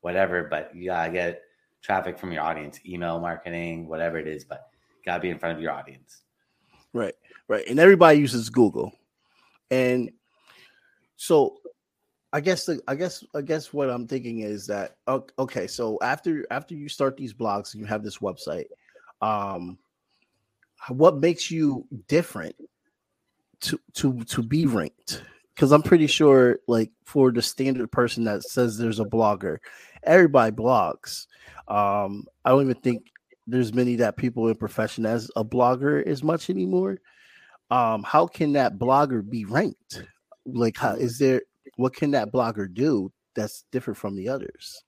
whatever. 0.00 0.44
But 0.44 0.74
you 0.74 0.86
gotta 0.86 1.12
get 1.12 1.42
traffic 1.80 2.18
from 2.18 2.32
your 2.32 2.42
audience, 2.42 2.80
email 2.84 3.20
marketing, 3.20 3.86
whatever 3.86 4.18
it 4.18 4.26
is. 4.26 4.44
But 4.44 4.68
gotta 5.04 5.20
be 5.20 5.30
in 5.30 5.38
front 5.38 5.56
of 5.56 5.62
your 5.62 5.72
audience. 5.72 6.22
Right, 6.92 7.14
right. 7.48 7.64
And 7.68 7.78
everybody 7.78 8.18
uses 8.18 8.50
Google. 8.50 8.92
And 9.70 10.10
so 11.16 11.56
I 12.32 12.40
guess 12.40 12.66
the, 12.66 12.80
I 12.88 12.96
guess 12.96 13.24
I 13.34 13.42
guess 13.42 13.72
what 13.72 13.90
I'm 13.90 14.06
thinking 14.06 14.40
is 14.40 14.66
that 14.66 14.96
okay, 15.08 15.66
so 15.66 15.98
after 16.02 16.44
after 16.50 16.74
you 16.74 16.88
start 16.88 17.16
these 17.16 17.32
blogs 17.32 17.72
and 17.72 17.80
you 17.80 17.86
have 17.86 18.02
this 18.02 18.18
website, 18.18 18.66
um 19.22 19.78
what 20.88 21.18
makes 21.18 21.50
you 21.50 21.86
different 22.08 22.56
to 23.60 23.78
to 23.94 24.24
to 24.24 24.42
be 24.42 24.66
ranked? 24.66 25.22
Because 25.54 25.70
I'm 25.70 25.82
pretty 25.82 26.08
sure, 26.08 26.58
like 26.66 26.90
for 27.04 27.30
the 27.30 27.40
standard 27.40 27.90
person 27.92 28.24
that 28.24 28.42
says 28.42 28.76
there's 28.76 28.98
a 28.98 29.04
blogger, 29.04 29.58
everybody 30.02 30.54
blogs. 30.54 31.26
Um, 31.68 32.26
I 32.44 32.50
don't 32.50 32.62
even 32.62 32.74
think 32.74 33.12
there's 33.46 33.72
many 33.72 33.96
that 33.96 34.16
people 34.16 34.48
in 34.48 34.56
profession 34.56 35.06
as 35.06 35.30
a 35.36 35.44
blogger 35.44 36.04
as 36.04 36.22
much 36.24 36.50
anymore. 36.50 36.98
Um, 37.70 38.02
how 38.02 38.26
can 38.26 38.52
that 38.52 38.78
blogger 38.78 39.28
be 39.28 39.44
ranked? 39.44 40.02
Like, 40.46 40.76
how 40.76 40.94
is 40.94 41.18
there? 41.18 41.42
What 41.76 41.94
can 41.94 42.10
that 42.12 42.30
blogger 42.30 42.72
do 42.72 43.10
that's 43.34 43.64
different 43.72 43.96
from 43.96 44.16
the 44.16 44.28
others? 44.28 44.84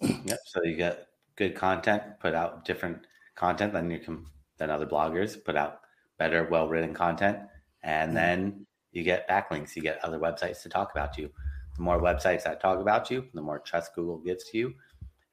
yep. 0.00 0.38
So 0.46 0.62
you 0.62 0.76
get 0.76 1.08
good 1.36 1.54
content, 1.54 2.02
put 2.20 2.34
out 2.34 2.64
different 2.64 3.06
content 3.34 3.72
than 3.72 3.90
you 3.90 3.98
can 3.98 4.26
than 4.58 4.70
other 4.70 4.86
bloggers, 4.86 5.42
put 5.42 5.56
out 5.56 5.80
better, 6.18 6.44
well 6.50 6.68
written 6.68 6.94
content, 6.94 7.38
and 7.82 8.08
mm-hmm. 8.08 8.16
then 8.16 8.66
you 8.92 9.02
get 9.02 9.28
backlinks. 9.28 9.74
You 9.74 9.82
get 9.82 10.04
other 10.04 10.18
websites 10.18 10.62
to 10.62 10.68
talk 10.68 10.92
about 10.92 11.18
you. 11.18 11.30
The 11.76 11.82
more 11.82 12.00
websites 12.00 12.44
that 12.44 12.60
talk 12.60 12.78
about 12.78 13.10
you, 13.10 13.26
the 13.34 13.42
more 13.42 13.58
trust 13.58 13.94
Google 13.94 14.18
gives 14.18 14.44
to 14.50 14.58
you, 14.58 14.74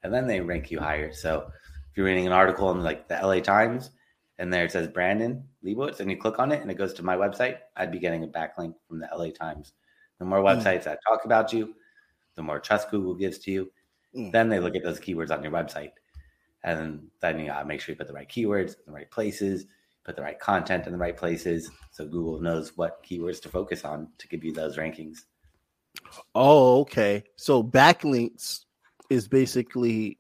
and 0.04 0.14
then 0.14 0.26
they 0.26 0.42
rank 0.42 0.72
you 0.72 0.80
higher. 0.80 1.14
So 1.14 1.52
if 1.92 1.98
you're 1.98 2.06
reading 2.06 2.26
an 2.26 2.34
article 2.34 2.72
in 2.72 2.82
like 2.82 3.08
the 3.08 3.20
LA 3.22 3.42
Times 3.42 3.92
and 4.40 4.52
there 4.52 4.66
it 4.66 4.72
says 4.72 4.88
Brandon 4.88 5.44
Leibowitz 5.64 6.00
and 6.00 6.10
you 6.10 6.18
click 6.18 6.40
on 6.40 6.52
it 6.52 6.62
and 6.62 6.72
it 6.72 6.78
goes 6.78 6.94
to 6.94 7.04
my 7.04 7.16
website, 7.16 7.58
I'd 7.76 7.92
be 7.92 8.00
getting 8.00 8.24
a 8.24 8.28
backlink 8.28 8.74
from 8.88 9.00
the 9.00 9.10
LA 9.16 9.30
Times. 9.30 9.74
The 10.20 10.26
more 10.26 10.40
hmm. 10.40 10.48
websites 10.48 10.82
mm. 10.82 10.84
that 10.86 11.00
talk 11.08 11.26
about 11.26 11.52
you, 11.52 11.76
the 12.36 12.44
more 12.44 12.60
trust 12.60 12.92
Google 12.92 13.16
gives 13.16 13.40
to 13.40 13.52
you. 13.52 13.72
Mm. 14.16 14.32
Then 14.32 14.50
they 14.50 14.60
look 14.60 14.76
at 14.76 14.84
those 14.84 15.00
keywords 15.00 15.32
on 15.32 15.44
your 15.44 15.52
website. 15.52 15.92
And 16.64 17.08
then 17.22 17.40
you 17.40 17.48
gotta 17.48 17.66
make 17.66 17.82
sure 17.82 17.94
you 17.94 17.98
put 17.98 18.08
the 18.08 18.14
right 18.14 18.30
keywords 18.30 18.70
in 18.70 18.86
the 18.86 18.92
right 18.92 19.10
places, 19.10 19.66
put 20.04 20.16
the 20.16 20.22
right 20.22 20.40
content 20.40 20.86
in 20.86 20.92
the 20.92 20.98
right 20.98 21.18
places. 21.18 21.72
So 21.92 22.06
Google 22.06 22.40
knows 22.40 22.78
what 22.78 23.04
keywords 23.04 23.42
to 23.44 23.50
focus 23.50 23.84
on 23.84 24.10
to 24.20 24.28
give 24.28 24.44
you 24.44 24.54
those 24.54 24.78
rankings. 24.78 25.20
Oh, 26.36 26.82
okay. 26.82 27.24
So 27.36 27.64
backlinks 27.64 28.66
is 29.10 29.28
basically 29.28 30.18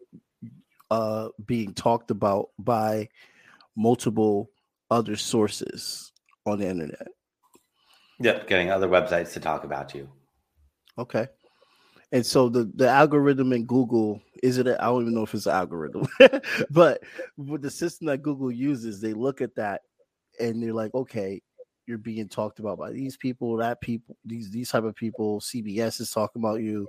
uh, 0.89 1.30
being 1.46 1.74
talked 1.74 2.12
about 2.12 2.50
by 2.60 3.08
multiple 3.75 4.49
other 4.89 5.15
sources 5.15 6.11
on 6.45 6.59
the 6.59 6.67
internet. 6.67 7.07
Yep, 8.19 8.47
getting 8.47 8.69
other 8.69 8.87
websites 8.87 9.33
to 9.33 9.39
talk 9.39 9.63
about 9.63 9.95
you. 9.95 10.09
Okay. 10.97 11.27
And 12.11 12.25
so 12.25 12.49
the, 12.49 12.69
the 12.75 12.89
algorithm 12.89 13.53
in 13.53 13.65
Google 13.65 14.21
is 14.43 14.57
it? 14.57 14.67
I 14.67 14.85
don't 14.85 15.03
even 15.03 15.13
know 15.13 15.23
if 15.23 15.33
it's 15.33 15.45
an 15.45 15.53
algorithm, 15.53 16.07
but 16.69 17.01
with 17.37 17.61
the 17.61 17.71
system 17.71 18.07
that 18.07 18.21
Google 18.21 18.51
uses, 18.51 18.99
they 18.99 19.13
look 19.13 19.39
at 19.39 19.55
that 19.55 19.81
and 20.39 20.61
they're 20.61 20.73
like, 20.73 20.93
okay, 20.93 21.41
you're 21.87 21.97
being 21.97 22.27
talked 22.27 22.59
about 22.59 22.79
by 22.79 22.91
these 22.91 23.17
people, 23.17 23.57
that 23.57 23.81
people, 23.81 24.15
these 24.25 24.49
these 24.51 24.69
type 24.69 24.83
of 24.83 24.95
people. 24.95 25.39
CBS 25.41 25.99
is 25.99 26.11
talking 26.11 26.41
about 26.41 26.61
you, 26.61 26.87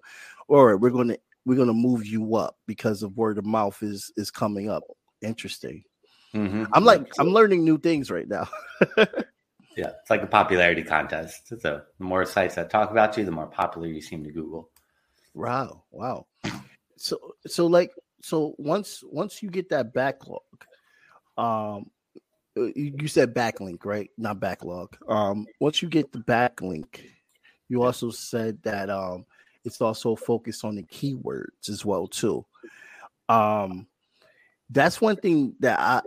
or 0.49 0.77
we're 0.77 0.91
going 0.91 1.09
to 1.09 1.19
we're 1.45 1.57
to 1.57 1.73
move 1.73 2.07
you 2.07 2.37
up 2.37 2.57
because 2.67 3.03
of 3.03 3.17
word 3.17 3.39
of 3.39 3.45
mouth 3.45 3.83
is 3.83 4.13
is 4.17 4.31
coming 4.31 4.71
up. 4.71 4.83
Interesting. 5.21 5.83
Mm-hmm. 6.35 6.65
I'm 6.73 6.85
like 6.85 7.11
I'm 7.19 7.29
learning 7.29 7.65
new 7.65 7.79
things 7.79 8.11
right 8.11 8.29
now. 8.29 8.49
yeah, 9.77 9.93
it's 10.01 10.11
like 10.11 10.23
a 10.23 10.27
popularity 10.27 10.83
contest. 10.83 11.49
So 11.49 11.57
the 11.99 12.05
more 12.05 12.25
sites 12.25 12.55
that 12.55 12.71
talk 12.71 12.91
about 12.91 13.17
you, 13.17 13.25
the 13.25 13.31
more 13.31 13.47
popular 13.47 13.87
you 13.87 14.01
seem 14.01 14.25
to 14.25 14.31
Google. 14.31 14.71
Wow, 15.35 15.85
wow. 15.91 16.27
So 16.97 17.35
so 17.47 17.67
like 17.67 17.91
so 18.23 18.55
once 18.59 19.03
once 19.05 19.43
you 19.43 19.51
get 19.51 19.69
that 19.71 19.93
backlog, 19.93 20.41
um, 21.37 21.91
uh, 22.57 22.69
you 22.75 23.09
said 23.09 23.35
backlink, 23.35 23.85
right? 23.85 24.11
Not 24.17 24.41
backlog. 24.41 24.97
Um, 25.09 25.47
once 25.61 25.83
you 25.83 25.89
get 25.89 26.13
the 26.13 26.21
backlink, 26.21 27.01
you 27.69 27.83
also 27.83 28.11
said 28.11 28.59
that 28.63 28.89
um 28.89 29.27
it's 29.65 29.81
also 29.81 30.17
focused 30.17 30.65
on 30.65 30.77
the 30.77 30.83
keywords 30.85 31.69
as 31.69 31.85
well 31.85 32.07
too. 32.07 32.45
Um, 33.29 33.87
that's 34.71 35.01
one 35.01 35.17
thing 35.17 35.55
that 35.61 35.79
I 35.79 36.01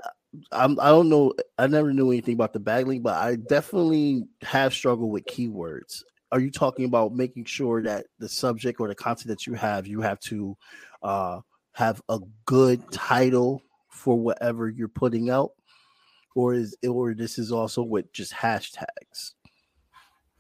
I'm, 0.51 0.80
I 0.80 0.89
don't 0.89 1.10
know. 1.10 1.34
I 1.58 1.68
never 1.68 1.94
knew 1.94 2.12
anything 2.12 2.34
about 2.34 2.54
the 2.54 2.60
backlink, 2.60 3.04
but 3.04 3.15
I 3.15 3.36
definitely 3.36 4.27
have 4.42 4.74
struggled 4.74 5.12
with 5.12 5.25
keywords. 5.25 6.04
Are 6.32 6.39
you 6.39 6.51
talking 6.51 6.86
about 6.86 7.13
making 7.13 7.46
sure 7.46 7.82
that 7.84 8.08
the 8.20 8.27
subject 8.27 8.80
or 8.80 8.88
the 8.88 8.96
content 8.96 9.27
that 9.27 9.48
you 9.48 9.54
have, 9.54 9.88
you 9.88 10.01
have 10.01 10.20
to 10.22 10.58
uh, 11.04 11.42
have 11.74 12.01
a 12.10 12.20
good 12.46 12.92
title 12.92 13.62
for 13.89 14.18
whatever 14.20 14.70
you're 14.70 14.88
putting 14.88 15.30
out, 15.30 15.51
or 16.36 16.54
is 16.54 16.75
or 16.88 17.13
this 17.13 17.38
is 17.38 17.51
also 17.51 17.84
with 17.84 18.12
just 18.12 18.34
hashtags? 18.34 19.34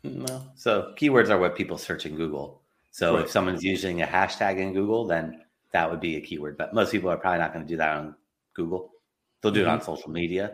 No. 0.03 0.43
So 0.55 0.93
keywords 0.97 1.29
are 1.29 1.39
what 1.39 1.55
people 1.55 1.77
search 1.77 2.05
in 2.05 2.15
Google. 2.15 2.61
So 2.91 3.15
right. 3.15 3.25
if 3.25 3.31
someone's 3.31 3.63
using 3.63 4.01
a 4.01 4.07
hashtag 4.07 4.57
in 4.57 4.73
Google, 4.73 5.05
then 5.05 5.41
that 5.71 5.89
would 5.89 5.99
be 5.99 6.15
a 6.15 6.21
keyword. 6.21 6.57
But 6.57 6.73
most 6.73 6.91
people 6.91 7.09
are 7.09 7.17
probably 7.17 7.39
not 7.39 7.53
going 7.53 7.65
to 7.65 7.69
do 7.69 7.77
that 7.77 7.97
on 7.97 8.15
Google. 8.53 8.91
They'll 9.45 9.51
do 9.51 9.59
mm-hmm. 9.59 9.69
it 9.69 9.71
on 9.73 9.77
mm-hmm. 9.77 9.85
social 9.85 10.09
media, 10.09 10.53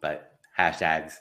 but 0.00 0.32
hashtags 0.58 1.12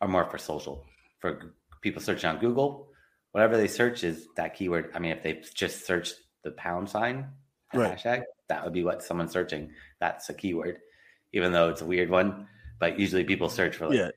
are 0.00 0.08
more 0.08 0.24
for 0.24 0.36
social. 0.36 0.84
For 1.20 1.54
people 1.80 2.02
searching 2.02 2.28
on 2.28 2.38
Google, 2.40 2.88
whatever 3.30 3.56
they 3.56 3.68
search 3.68 4.02
is 4.02 4.26
that 4.34 4.56
keyword. 4.56 4.90
I 4.96 4.98
mean, 4.98 5.12
if 5.12 5.22
they 5.22 5.44
just 5.54 5.86
search 5.86 6.10
the 6.42 6.50
pound 6.50 6.90
sign, 6.90 7.28
right. 7.72 7.96
hashtag, 7.96 8.24
that 8.48 8.64
would 8.64 8.72
be 8.72 8.82
what 8.82 9.00
someone's 9.00 9.30
searching. 9.30 9.70
That's 10.00 10.28
a 10.28 10.34
keyword, 10.34 10.78
even 11.32 11.52
though 11.52 11.68
it's 11.68 11.82
a 11.82 11.86
weird 11.86 12.10
one. 12.10 12.48
But 12.80 12.98
usually 12.98 13.22
people 13.22 13.48
search 13.48 13.76
for 13.76 13.86
like 13.86 13.96
yeah. 13.96 14.10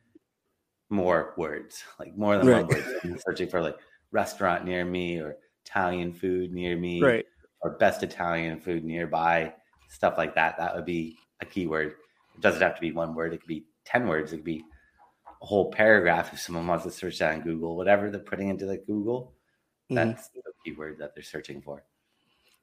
more 0.90 1.36
words, 1.38 1.84
like 2.00 2.18
more 2.18 2.40
than 2.40 2.48
right. 2.48 2.68
one 2.68 3.12
word. 3.12 3.22
searching 3.28 3.48
for 3.48 3.62
like 3.62 3.78
restaurant 4.12 4.66
near 4.66 4.84
me 4.86 5.20
or 5.20 5.36
Italian 5.68 6.14
food 6.14 6.52
near 6.52 6.76
me, 6.76 7.00
right? 7.00 7.26
Or 7.62 7.78
best 7.78 8.02
Italian 8.02 8.60
food 8.60 8.84
nearby, 8.84 9.54
stuff 9.90 10.18
like 10.18 10.34
that. 10.34 10.58
That 10.58 10.76
would 10.76 10.86
be 10.86 11.16
a 11.42 11.46
keyword. 11.46 11.94
It 12.38 12.42
doesn't 12.42 12.62
have 12.62 12.76
to 12.76 12.82
be 12.82 12.92
one 12.92 13.16
word. 13.16 13.34
It 13.34 13.40
could 13.40 13.48
be 13.48 13.66
ten 13.86 14.08
words. 14.08 14.32
It 14.32 14.38
could 14.38 14.46
be 14.46 14.64
a 15.42 15.46
whole 15.46 15.72
paragraph 15.72 16.34
if 16.34 16.40
someone 16.40 16.68
wants 16.68 16.86
to 16.86 16.92
search 16.92 17.20
that 17.20 17.34
on 17.34 17.42
Google. 17.42 17.76
Whatever 17.76 18.10
they're 18.10 18.20
putting 18.20 18.50
into 18.50 18.66
the 18.66 18.78
Google, 18.78 19.34
mm-hmm. 19.92 19.96
that's 19.96 20.30
the 20.30 20.42
keyword 20.64 20.98
that 21.00 21.16
they're 21.16 21.24
searching 21.24 21.62
for. 21.62 21.84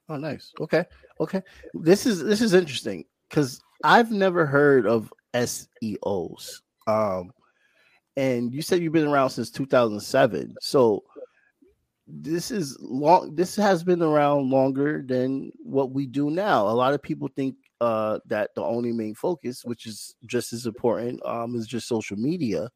Oh, 0.09 0.17
nice. 0.17 0.53
Okay, 0.61 0.85
okay. 1.21 1.43
This 1.73 2.07
is 2.07 2.23
this 2.23 2.41
is 2.41 2.55
interesting 2.55 3.05
because 3.29 3.61
I've 3.83 4.11
never 4.11 4.47
heard 4.47 4.87
of 4.87 5.13
SEOs. 5.35 6.61
Um, 6.87 7.33
and 8.17 8.55
you 8.55 8.63
said 8.63 8.81
you've 8.81 8.93
been 8.93 9.09
around 9.09 9.31
since 9.31 9.51
2007. 9.51 10.55
So 10.61 11.03
this 12.07 12.51
is 12.51 12.77
long 12.81 13.35
this 13.35 13.57
has 13.57 13.83
been 13.83 14.03
around 14.03 14.51
longer 14.51 15.03
than 15.07 15.51
what 15.63 15.91
we 15.93 16.07
do 16.07 16.29
now 16.29 16.69
a 16.69 16.69
lot 16.69 16.93
of 16.93 17.03
people 17.03 17.31
think 17.35 17.57
uh 17.81 18.19
that 18.27 18.51
the 18.55 18.63
only 18.63 18.93
main 18.93 19.15
focus 19.15 19.65
which 19.65 19.87
is 19.87 20.15
just 20.27 20.53
as 20.53 20.67
important 20.67 21.25
um 21.25 21.55
is 21.55 21.67
just 21.67 21.89
social 21.89 22.17
media 22.17 22.69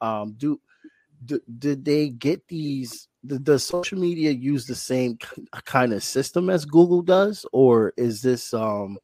um 0.00 0.34
do, 0.36 0.60
do 1.24 1.40
did 1.58 1.84
they 1.84 2.08
get 2.08 2.46
these 2.48 3.08
does 3.24 3.64
social 3.64 3.98
media 3.98 4.30
use 4.32 4.66
the 4.66 4.74
same 4.74 5.16
kind 5.64 5.92
of 5.92 6.02
system 6.02 6.50
as 6.50 6.64
google 6.64 7.02
does 7.02 7.46
or 7.52 7.92
is 7.96 8.20
this 8.22 8.52
um 8.52 8.98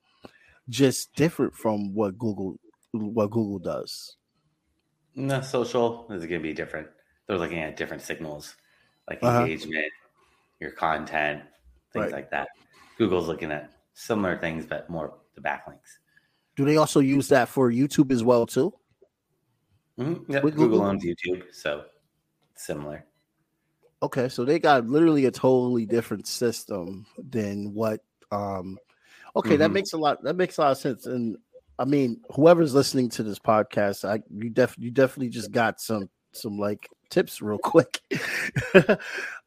just 0.68 1.12
different 1.14 1.54
from 1.54 1.94
what 1.94 2.18
google 2.18 2.56
what 2.92 3.30
google 3.30 3.58
does 3.58 4.16
no 5.14 5.40
social 5.40 6.06
is 6.10 6.26
going 6.26 6.40
to 6.40 6.48
be 6.48 6.52
different 6.52 6.88
they're 7.26 7.38
looking 7.38 7.60
at 7.60 7.76
different 7.76 8.02
signals 8.02 8.56
like 9.08 9.22
uh-huh. 9.22 9.40
engagement, 9.40 9.92
your 10.60 10.70
content, 10.72 11.42
things 11.92 12.04
right. 12.04 12.12
like 12.12 12.30
that. 12.30 12.48
Google's 12.98 13.26
looking 13.26 13.50
at 13.50 13.70
similar 13.94 14.36
things, 14.38 14.66
but 14.66 14.88
more 14.90 15.14
the 15.40 15.48
backlinks. 15.48 15.98
Do 16.56 16.64
they 16.64 16.76
also 16.76 17.00
use 17.00 17.28
that 17.28 17.48
for 17.48 17.70
YouTube 17.70 18.10
as 18.10 18.24
well 18.24 18.46
too? 18.46 18.72
Mm-hmm. 19.98 20.32
Yep. 20.32 20.42
Google, 20.42 20.58
Google 20.68 20.82
owns 20.82 21.04
YouTube, 21.04 21.42
so 21.52 21.84
similar. 22.54 23.04
Okay, 24.02 24.28
so 24.28 24.44
they 24.44 24.58
got 24.58 24.86
literally 24.86 25.26
a 25.26 25.30
totally 25.30 25.86
different 25.86 26.26
system 26.26 27.06
than 27.18 27.74
what. 27.74 28.00
um 28.30 28.78
Okay, 29.36 29.50
mm-hmm. 29.50 29.58
that 29.58 29.70
makes 29.70 29.92
a 29.92 29.96
lot. 29.96 30.22
That 30.22 30.36
makes 30.36 30.58
a 30.58 30.62
lot 30.62 30.72
of 30.72 30.78
sense, 30.78 31.06
and 31.06 31.36
I 31.78 31.84
mean, 31.84 32.20
whoever's 32.34 32.74
listening 32.74 33.08
to 33.10 33.22
this 33.22 33.38
podcast, 33.38 34.08
I 34.08 34.22
you 34.30 34.50
def 34.50 34.74
you 34.78 34.90
definitely 34.90 35.28
just 35.28 35.52
got 35.52 35.80
some 35.80 36.08
some 36.32 36.58
like 36.58 36.88
tips 37.10 37.40
real 37.40 37.58
quick 37.58 38.00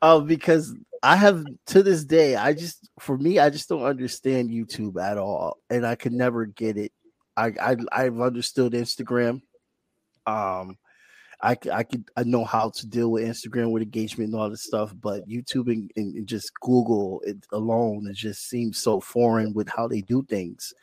uh, 0.01 0.19
because 0.25 0.73
I 1.03 1.15
have 1.15 1.43
to 1.67 1.81
this 1.83 2.05
day, 2.05 2.35
I 2.35 2.53
just 2.53 2.89
for 2.99 3.17
me, 3.17 3.39
I 3.39 3.49
just 3.49 3.67
don't 3.69 3.83
understand 3.83 4.51
YouTube 4.51 5.01
at 5.01 5.17
all, 5.17 5.57
and 5.69 5.85
I 5.85 5.95
could 5.95 6.13
never 6.13 6.45
get 6.45 6.77
it. 6.77 6.91
I, 7.35 7.53
I 7.59 7.75
I've 7.91 8.19
understood 8.19 8.73
Instagram. 8.73 9.41
Um, 10.27 10.77
I 11.43 11.57
I 11.71 11.83
could 11.83 12.10
I 12.15 12.24
know 12.24 12.43
how 12.43 12.69
to 12.69 12.88
deal 12.88 13.12
with 13.12 13.24
Instagram 13.24 13.71
with 13.71 13.83
engagement 13.83 14.31
and 14.31 14.39
all 14.39 14.50
this 14.50 14.63
stuff, 14.63 14.93
but 15.01 15.27
YouTube 15.27 15.71
and, 15.71 15.91
and 15.95 16.27
just 16.27 16.53
Google 16.60 17.21
it 17.25 17.45
alone 17.51 18.07
it 18.07 18.15
just 18.15 18.48
seems 18.48 18.77
so 18.77 19.00
foreign 19.00 19.53
with 19.53 19.67
how 19.67 19.88
they 19.88 20.01
do 20.01 20.24
things. 20.24 20.74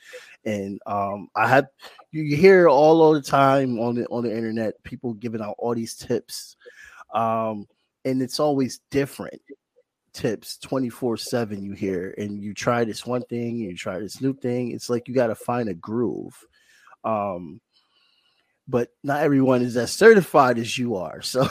And 0.45 0.81
um, 0.87 1.29
I 1.37 1.47
had 1.49 1.69
you 2.11 2.37
hear 2.37 2.69
all, 2.69 3.01
all 3.03 3.13
the 3.13 3.23
time 3.23 3.79
on 3.79 3.95
the 3.95 4.07
on 4.07 4.25
the 4.25 4.35
internet 4.35 4.83
people 4.83 5.15
giving 5.15 5.43
out 5.43 5.57
all 5.59 5.75
these 5.75 5.95
tips, 5.95 6.57
um, 7.15 7.67
and 8.05 8.21
it's 8.21 8.41
always 8.41 8.81
different 8.91 9.41
tips 10.15 10.57
24 10.59 11.17
7 11.17 11.63
you 11.63 11.73
hear 11.73 12.15
and 12.19 12.43
you 12.43 12.53
try 12.53 12.83
this 12.83 13.07
one 13.07 13.23
thing 13.27 13.57
you 13.57 13.77
try 13.77 14.01
this 14.01 14.21
new 14.21 14.35
thing 14.35 14.73
it's 14.73 14.91
like 14.91 15.07
you 15.07 15.15
got 15.15 15.29
to 15.29 15.35
find 15.35 15.69
a 15.69 15.75
groove 15.75 16.35
um 17.05 17.61
but 18.69 18.91
not 19.03 19.23
everyone 19.23 19.63
is 19.63 19.77
as 19.77 19.91
certified 19.91 20.59
as 20.59 20.77
you 20.77 20.97
are. 20.97 21.23
So 21.23 21.49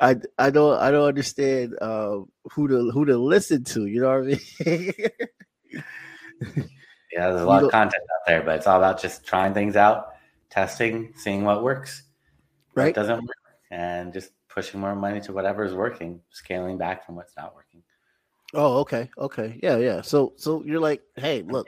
I 0.00 0.16
I 0.38 0.50
don't 0.50 0.78
I 0.78 0.92
don't 0.92 1.08
understand 1.08 1.76
uh, 1.80 2.20
who 2.52 2.68
to 2.68 2.90
who 2.92 3.04
to 3.04 3.18
listen 3.18 3.64
to. 3.64 3.86
You 3.86 4.02
know 4.02 4.20
what 4.20 4.24
I 4.24 4.26
mean? 4.26 4.92
yeah, 7.12 7.30
there's 7.30 7.42
a 7.42 7.44
lot 7.44 7.64
of 7.64 7.72
content 7.72 8.04
out 8.04 8.26
there, 8.26 8.42
but 8.42 8.56
it's 8.56 8.68
all 8.68 8.78
about 8.78 9.02
just 9.02 9.26
trying 9.26 9.52
things 9.52 9.74
out, 9.74 10.14
testing, 10.48 11.12
seeing 11.16 11.44
what 11.44 11.64
works, 11.64 12.04
right? 12.76 12.86
What 12.86 12.94
doesn't 12.94 13.16
work, 13.16 13.36
and 13.72 14.12
just 14.12 14.30
pushing 14.48 14.80
more 14.80 14.94
money 14.94 15.20
to 15.22 15.32
whatever 15.32 15.64
is 15.64 15.74
working, 15.74 16.20
scaling 16.30 16.78
back 16.78 17.04
from 17.04 17.16
what's 17.16 17.36
not 17.36 17.54
working. 17.54 17.82
Oh, 18.54 18.78
okay, 18.78 19.10
okay, 19.18 19.58
yeah, 19.62 19.76
yeah. 19.76 20.00
So, 20.02 20.32
so 20.36 20.62
you're 20.64 20.80
like, 20.80 21.02
hey, 21.16 21.42
look, 21.42 21.66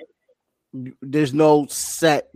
there's 1.03 1.35
no 1.35 1.67
set 1.67 2.31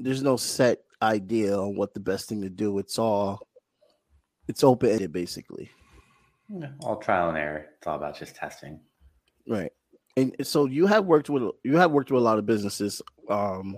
there's 0.00 0.22
no 0.22 0.36
set 0.36 0.78
idea 1.02 1.56
on 1.56 1.76
what 1.76 1.94
the 1.94 2.00
best 2.00 2.28
thing 2.28 2.42
to 2.42 2.50
do. 2.50 2.78
It's 2.78 2.98
all 2.98 3.40
it's 4.48 4.64
open 4.64 4.90
ended 4.90 5.12
basically. 5.12 5.70
Yeah, 6.48 6.70
all 6.80 6.96
trial 6.96 7.28
and 7.28 7.38
error. 7.38 7.66
It's 7.78 7.86
all 7.86 7.96
about 7.96 8.18
just 8.18 8.34
testing. 8.34 8.80
Right. 9.48 9.72
And 10.16 10.34
so 10.42 10.66
you 10.66 10.86
have 10.86 11.04
worked 11.04 11.30
with 11.30 11.44
you 11.62 11.76
have 11.76 11.92
worked 11.92 12.10
with 12.10 12.20
a 12.20 12.24
lot 12.24 12.38
of 12.38 12.46
businesses. 12.46 13.00
Um 13.28 13.76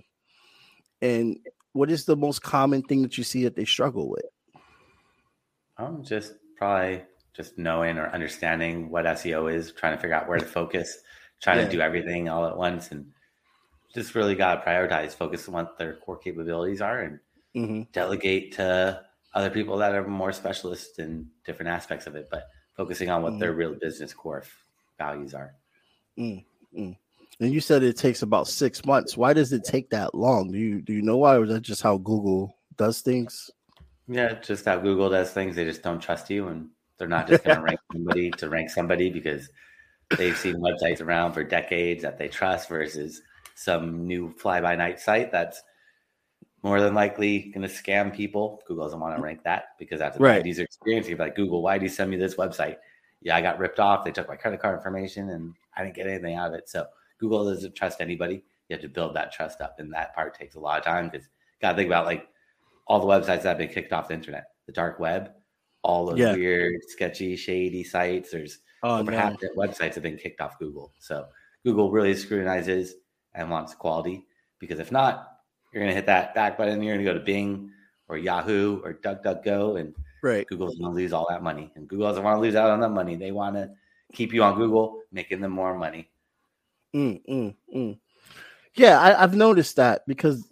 and 1.01 1.39
what 1.73 1.91
is 1.91 2.05
the 2.05 2.17
most 2.17 2.43
common 2.43 2.83
thing 2.83 3.03
that 3.03 3.19
you 3.19 3.25
see 3.25 3.45
that 3.45 3.57
they 3.57 3.65
struggle 3.65 4.09
with? 4.09 4.25
Um 5.77 6.03
just 6.03 6.35
probably 6.57 7.03
just 7.35 7.59
knowing 7.59 7.99
or 7.99 8.09
understanding 8.09 8.91
what 8.91 9.07
SEO 9.07 9.53
is, 9.53 9.73
trying 9.73 9.97
to 9.97 10.01
figure 10.01 10.15
out 10.15 10.29
where 10.29 10.39
to 10.39 10.45
focus, 10.45 10.99
trying 11.43 11.59
yeah. 11.59 11.65
to 11.65 11.71
do 11.71 11.81
everything 11.81 12.29
all 12.29 12.47
at 12.47 12.57
once 12.57 12.91
and 12.91 13.07
just 13.95 14.15
really 14.15 14.35
got 14.35 14.57
to 14.65 14.71
prioritize, 14.71 15.13
focus 15.13 15.47
on 15.49 15.55
what 15.55 15.79
their 15.79 15.95
core 15.95 16.17
capabilities 16.17 16.81
are, 16.81 17.01
and 17.01 17.21
mm-hmm. 17.55 17.83
delegate 17.93 18.53
to 18.53 19.03
other 19.35 19.51
people 19.51 19.77
that 19.79 19.95
are 19.95 20.07
more 20.07 20.33
specialists 20.33 20.99
in 20.99 21.29
different 21.45 21.71
aspects 21.71 22.07
of 22.07 22.15
it, 22.15 22.29
but 22.31 22.49
focusing 22.77 23.11
on 23.11 23.23
what 23.23 23.33
mm-hmm. 23.33 23.41
their 23.41 23.53
real 23.53 23.75
business 23.75 24.13
core 24.13 24.45
values 24.99 25.35
are. 25.35 25.55
Mm-hmm. 26.19 26.93
And 27.41 27.53
you 27.53 27.61
said 27.61 27.83
it 27.83 27.97
takes 27.97 28.23
about 28.23 28.49
six 28.49 28.85
months. 28.85 29.17
Why 29.17 29.33
does 29.33 29.53
it 29.53 29.65
take 29.65 29.91
that 29.91 30.15
long? 30.15 30.53
Do 30.53 30.59
you 30.59 30.81
do 30.81 30.93
you 30.93 31.03
know 31.03 31.17
why, 31.17 31.37
or 31.37 31.45
is 31.45 31.51
that 31.51 31.63
just 31.63 31.83
how 31.83 31.99
Google 31.99 32.57
does 32.77 33.01
things? 33.01 33.51
Yeah, 34.09 34.35
just 34.35 34.65
how 34.65 34.79
Google 34.79 35.11
does 35.11 35.33
things. 35.33 35.57
They 35.57 35.65
just 35.65 35.83
don't 35.83 36.01
trust 36.01 36.31
you, 36.31 36.49
and 36.49 36.69
they're 36.99 37.09
not 37.09 37.29
just 37.29 37.45
going 37.45 37.57
to 37.57 37.63
rank 37.63 37.81
somebody 37.93 38.31
to 38.31 38.49
rank 38.49 38.71
somebody 38.71 39.11
because 39.11 39.49
they've 40.17 40.37
seen 40.37 40.57
websites 40.57 41.01
around 41.01 41.33
for 41.33 41.43
decades 41.43 42.03
that 42.03 42.19
they 42.19 42.29
trust 42.29 42.69
versus 42.69 43.23
some 43.63 44.07
new 44.07 44.33
fly 44.33 44.61
by 44.61 44.75
night 44.77 45.01
site 45.01 45.31
that's 45.31 45.63
more 46.63 46.81
than 46.81 46.95
likely 46.95 47.51
going 47.55 47.67
to 47.67 47.75
scam 47.75 48.15
people. 48.15 48.63
Google 48.67 48.85
doesn't 48.85 49.01
want 49.01 49.17
to 49.17 49.23
rank 49.23 49.43
that 49.45 49.77
because 49.79 49.99
that's 49.99 50.17
a 50.17 50.21
right. 50.21 50.45
user 50.45 50.63
experience. 50.63 51.09
You're 51.09 51.19
like, 51.19 51.35
Google, 51.35 51.63
why 51.63 51.79
did 51.79 51.85
you 51.85 51.89
send 51.89 52.11
me 52.11 52.17
this 52.17 52.37
website? 52.37 52.77
Yeah, 53.21 53.37
I 53.37 53.41
got 53.41 53.59
ripped 53.59 53.81
off. 53.81 54.05
They 54.05 54.13
took 54.13 54.29
my 54.29 54.37
credit 54.37 54.61
card 54.61 54.77
information 54.77 55.31
and 55.31 55.55
I 55.77 55.83
didn't 55.83 55.97
get 55.97 56.07
anything 56.07 56.35
out 56.35 56.49
of 56.49 56.55
it. 56.55 56.69
So 56.69 56.87
Google 57.19 57.45
doesn't 57.45 57.75
trust 57.75 58.01
anybody. 58.01 58.45
You 58.69 58.75
have 58.75 58.83
to 58.83 58.89
build 58.89 59.15
that 59.17 59.33
trust 59.33 59.61
up. 59.61 59.77
And 59.79 59.93
that 59.93 60.15
part 60.15 60.39
takes 60.39 60.55
a 60.55 60.61
lot 60.61 60.79
of 60.79 60.85
time 60.85 61.09
because 61.09 61.29
got 61.61 61.73
to 61.73 61.77
think 61.77 61.89
about 61.89 62.07
like 62.07 62.29
all 62.87 63.01
the 63.01 63.07
websites 63.07 63.43
that 63.43 63.45
have 63.45 63.59
been 63.59 63.69
kicked 63.69 63.93
off 63.93 64.09
the 64.09 64.15
internet, 64.15 64.47
the 64.67 64.73
dark 64.73 64.99
web, 64.99 65.33
all 65.83 66.07
those 66.07 66.19
yeah. 66.19 66.35
weird, 66.35 66.81
sketchy, 66.89 67.37
shady 67.37 67.83
sites. 67.83 68.31
There's 68.31 68.59
oh, 68.83 68.99
over 68.99 69.13
half 69.13 69.39
the 69.41 69.51
websites 69.57 69.95
have 69.95 70.03
been 70.03 70.17
kicked 70.17 70.41
off 70.41 70.59
Google. 70.59 70.93
So 70.99 71.27
Google 71.65 71.91
really 71.91 72.15
scrutinizes 72.15 72.95
and 73.35 73.51
wants 73.51 73.75
quality. 73.75 74.27
Because 74.59 74.79
if 74.79 74.93
not, 74.93 75.39
you're 75.73 75.83
going 75.83 75.91
to 75.91 75.97
hit 75.97 76.07
that 76.07 76.35
back 76.35 76.59
button. 76.59 76.83
You're 76.83 76.95
going 76.95 77.05
to 77.05 77.13
go 77.13 77.19
to 77.19 77.25
Bing 77.25 77.71
or 78.09 78.17
Yahoo 78.17 78.81
or 78.85 78.95
DuckDuckGo, 78.95 79.81
and 79.81 79.95
right. 80.23 80.47
Google's 80.47 80.77
going 80.77 80.93
to 80.93 80.97
lose 80.97 81.13
all 81.13 81.27
that 81.31 81.43
money. 81.43 81.73
And 81.75 81.89
Google 81.89 82.09
doesn't 82.09 82.23
want 82.23 82.37
to 82.37 82.41
lose 82.41 82.55
out 82.55 82.71
on 82.71 82.81
that 82.81 82.91
money. 82.91 83.17
They 83.17 83.33
want 83.33 83.57
to 83.57 83.71
keep 84.13 84.33
you 84.33 84.43
on 84.43 84.57
Google, 84.57 85.01
making 85.11 85.41
them 85.41 85.53
more 85.53 85.77
money. 85.77 86.11
Mm, 86.95 87.23
mm, 87.27 87.55
mm. 87.75 87.99
Yeah, 88.75 89.01
I, 89.01 89.21
have 89.21 89.35
noticed 89.35 89.77
that 89.77 90.03
because 90.07 90.47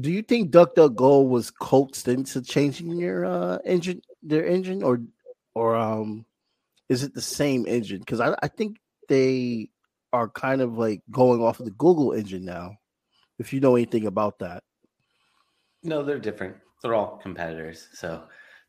do 0.00 0.10
you 0.10 0.22
think 0.22 0.50
DuckDuckGo 0.50 1.28
was 1.28 1.50
coaxed 1.50 2.08
into 2.08 2.42
changing 2.42 2.96
your 2.96 3.24
uh, 3.24 3.58
engine, 3.64 4.02
their 4.22 4.46
engine, 4.46 4.82
or 4.82 5.00
or 5.54 5.76
um, 5.76 6.24
is 6.88 7.02
it 7.02 7.14
the 7.14 7.22
same 7.22 7.66
engine? 7.66 7.98
Because 7.98 8.20
I, 8.20 8.34
I 8.42 8.48
think 8.48 8.78
they 9.08 9.70
are 10.12 10.28
kind 10.28 10.60
of 10.60 10.78
like 10.78 11.00
going 11.10 11.42
off 11.42 11.58
of 11.60 11.66
the 11.66 11.72
Google 11.72 12.12
engine 12.12 12.44
now. 12.44 12.76
If 13.38 13.52
you 13.52 13.60
know 13.60 13.76
anything 13.76 14.06
about 14.06 14.38
that. 14.40 14.62
No, 15.82 16.02
they're 16.02 16.18
different. 16.18 16.56
They're 16.82 16.94
all 16.94 17.18
competitors, 17.22 17.88
so 17.92 18.24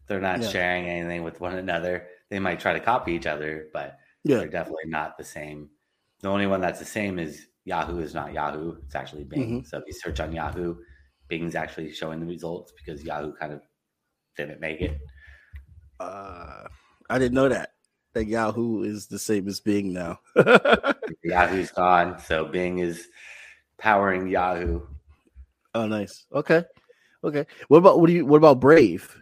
they're 0.08 0.22
not 0.22 0.42
yeah. 0.42 0.50
sharing 0.50 0.86
anything 0.86 1.24
with 1.24 1.42
one 1.42 1.58
another. 1.58 2.08
They 2.30 2.40
might 2.40 2.60
try 2.60 2.74
to 2.74 2.80
copy 2.80 3.14
each 3.14 3.28
other, 3.28 3.68
but 3.74 3.98
yeah. 4.24 4.38
they're 4.38 4.48
definitely 4.48 4.88
not 4.88 5.18
the 5.18 5.24
same. 5.24 5.70
The 6.22 6.30
only 6.30 6.48
one 6.48 6.62
that's 6.62 6.80
the 6.80 6.86
same 6.86 7.20
is 7.20 7.48
Yahoo 7.66 8.00
is 8.00 8.14
not 8.14 8.34
Yahoo. 8.34 8.76
It's 8.86 8.96
actually 8.96 9.24
Bing. 9.26 9.42
Mm-hmm. 9.42 9.66
So 9.66 9.78
if 9.78 9.84
you 9.88 9.94
search 9.94 10.20
on 10.20 10.32
Yahoo, 10.32 10.76
Bing's 11.28 11.56
actually 11.56 11.94
showing 11.94 12.20
the 12.20 12.26
results 12.26 12.74
because 12.78 13.04
Yahoo 13.04 13.34
kind 13.34 13.54
of 13.54 13.62
didn't 14.38 14.60
make 14.60 14.82
it. 14.82 14.98
Uh, 16.00 16.64
I 17.10 17.20
didn't 17.20 17.36
know 17.36 17.50
that 17.50 17.72
that 18.14 18.28
Yahoo 18.28 18.84
is 18.84 19.08
the 19.08 19.20
same 19.20 19.48
as 19.48 19.60
Bing 19.60 19.94
now. 19.94 20.20
Yahoo's 21.24 21.72
gone, 21.72 22.20
so 22.20 22.46
Bing 22.46 22.80
is 22.80 23.08
powering 23.78 24.28
Yahoo. 24.28 24.82
Oh, 25.76 25.88
nice. 25.88 26.26
Okay, 26.34 26.64
okay. 27.24 27.46
What 27.68 27.80
about 27.80 28.00
what 28.00 28.08
do 28.08 28.14
you? 28.14 28.26
What 28.26 28.38
about 28.38 28.60
Brave? 28.60 29.16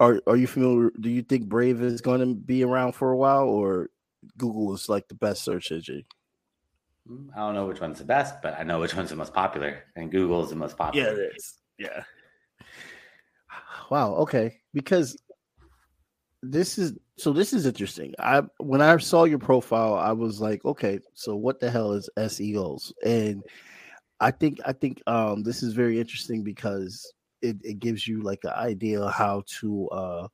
Are 0.00 0.20
Are 0.26 0.36
you 0.36 0.46
familiar? 0.46 0.90
Do 1.00 1.08
you 1.08 1.22
think 1.22 1.48
Brave 1.48 1.80
is 1.82 2.00
going 2.00 2.20
to 2.20 2.34
be 2.34 2.64
around 2.64 2.92
for 2.92 3.12
a 3.12 3.16
while, 3.16 3.44
or 3.44 3.90
Google 4.36 4.74
is 4.74 4.88
like 4.88 5.08
the 5.08 5.14
best 5.14 5.44
search 5.44 5.70
engine? 5.70 6.04
Hmm, 7.06 7.30
I 7.34 7.40
don't 7.40 7.54
know 7.54 7.66
which 7.66 7.80
one's 7.80 7.98
the 7.98 8.04
best, 8.04 8.42
but 8.42 8.58
I 8.58 8.64
know 8.64 8.80
which 8.80 8.94
one's 8.94 9.10
the 9.10 9.16
most 9.16 9.34
popular, 9.34 9.84
and 9.96 10.10
Google 10.10 10.42
is 10.42 10.50
the 10.50 10.56
most 10.56 10.76
popular. 10.76 11.06
Yeah, 11.06 11.12
it 11.12 11.36
is. 11.36 11.58
Yeah. 11.78 12.04
Wow. 13.90 14.14
Okay. 14.14 14.60
Because 14.72 15.16
this 16.42 16.78
is 16.78 16.98
so 17.22 17.32
this 17.32 17.52
is 17.52 17.66
interesting. 17.66 18.14
I 18.18 18.42
when 18.58 18.82
I 18.82 18.96
saw 18.96 19.24
your 19.24 19.38
profile, 19.38 19.94
I 19.94 20.10
was 20.10 20.40
like, 20.40 20.64
okay, 20.64 20.98
so 21.14 21.36
what 21.36 21.60
the 21.60 21.70
hell 21.70 21.92
is 21.92 22.10
SEOs? 22.18 22.92
And 23.04 23.44
I 24.18 24.32
think 24.32 24.58
I 24.66 24.72
think 24.72 25.00
um 25.06 25.44
this 25.44 25.62
is 25.62 25.72
very 25.72 26.00
interesting 26.00 26.42
because 26.42 27.12
it, 27.40 27.58
it 27.62 27.78
gives 27.78 28.08
you 28.08 28.22
like 28.22 28.40
an 28.42 28.54
idea 28.56 29.08
how 29.08 29.44
to 29.60 29.88
uh 29.90 30.28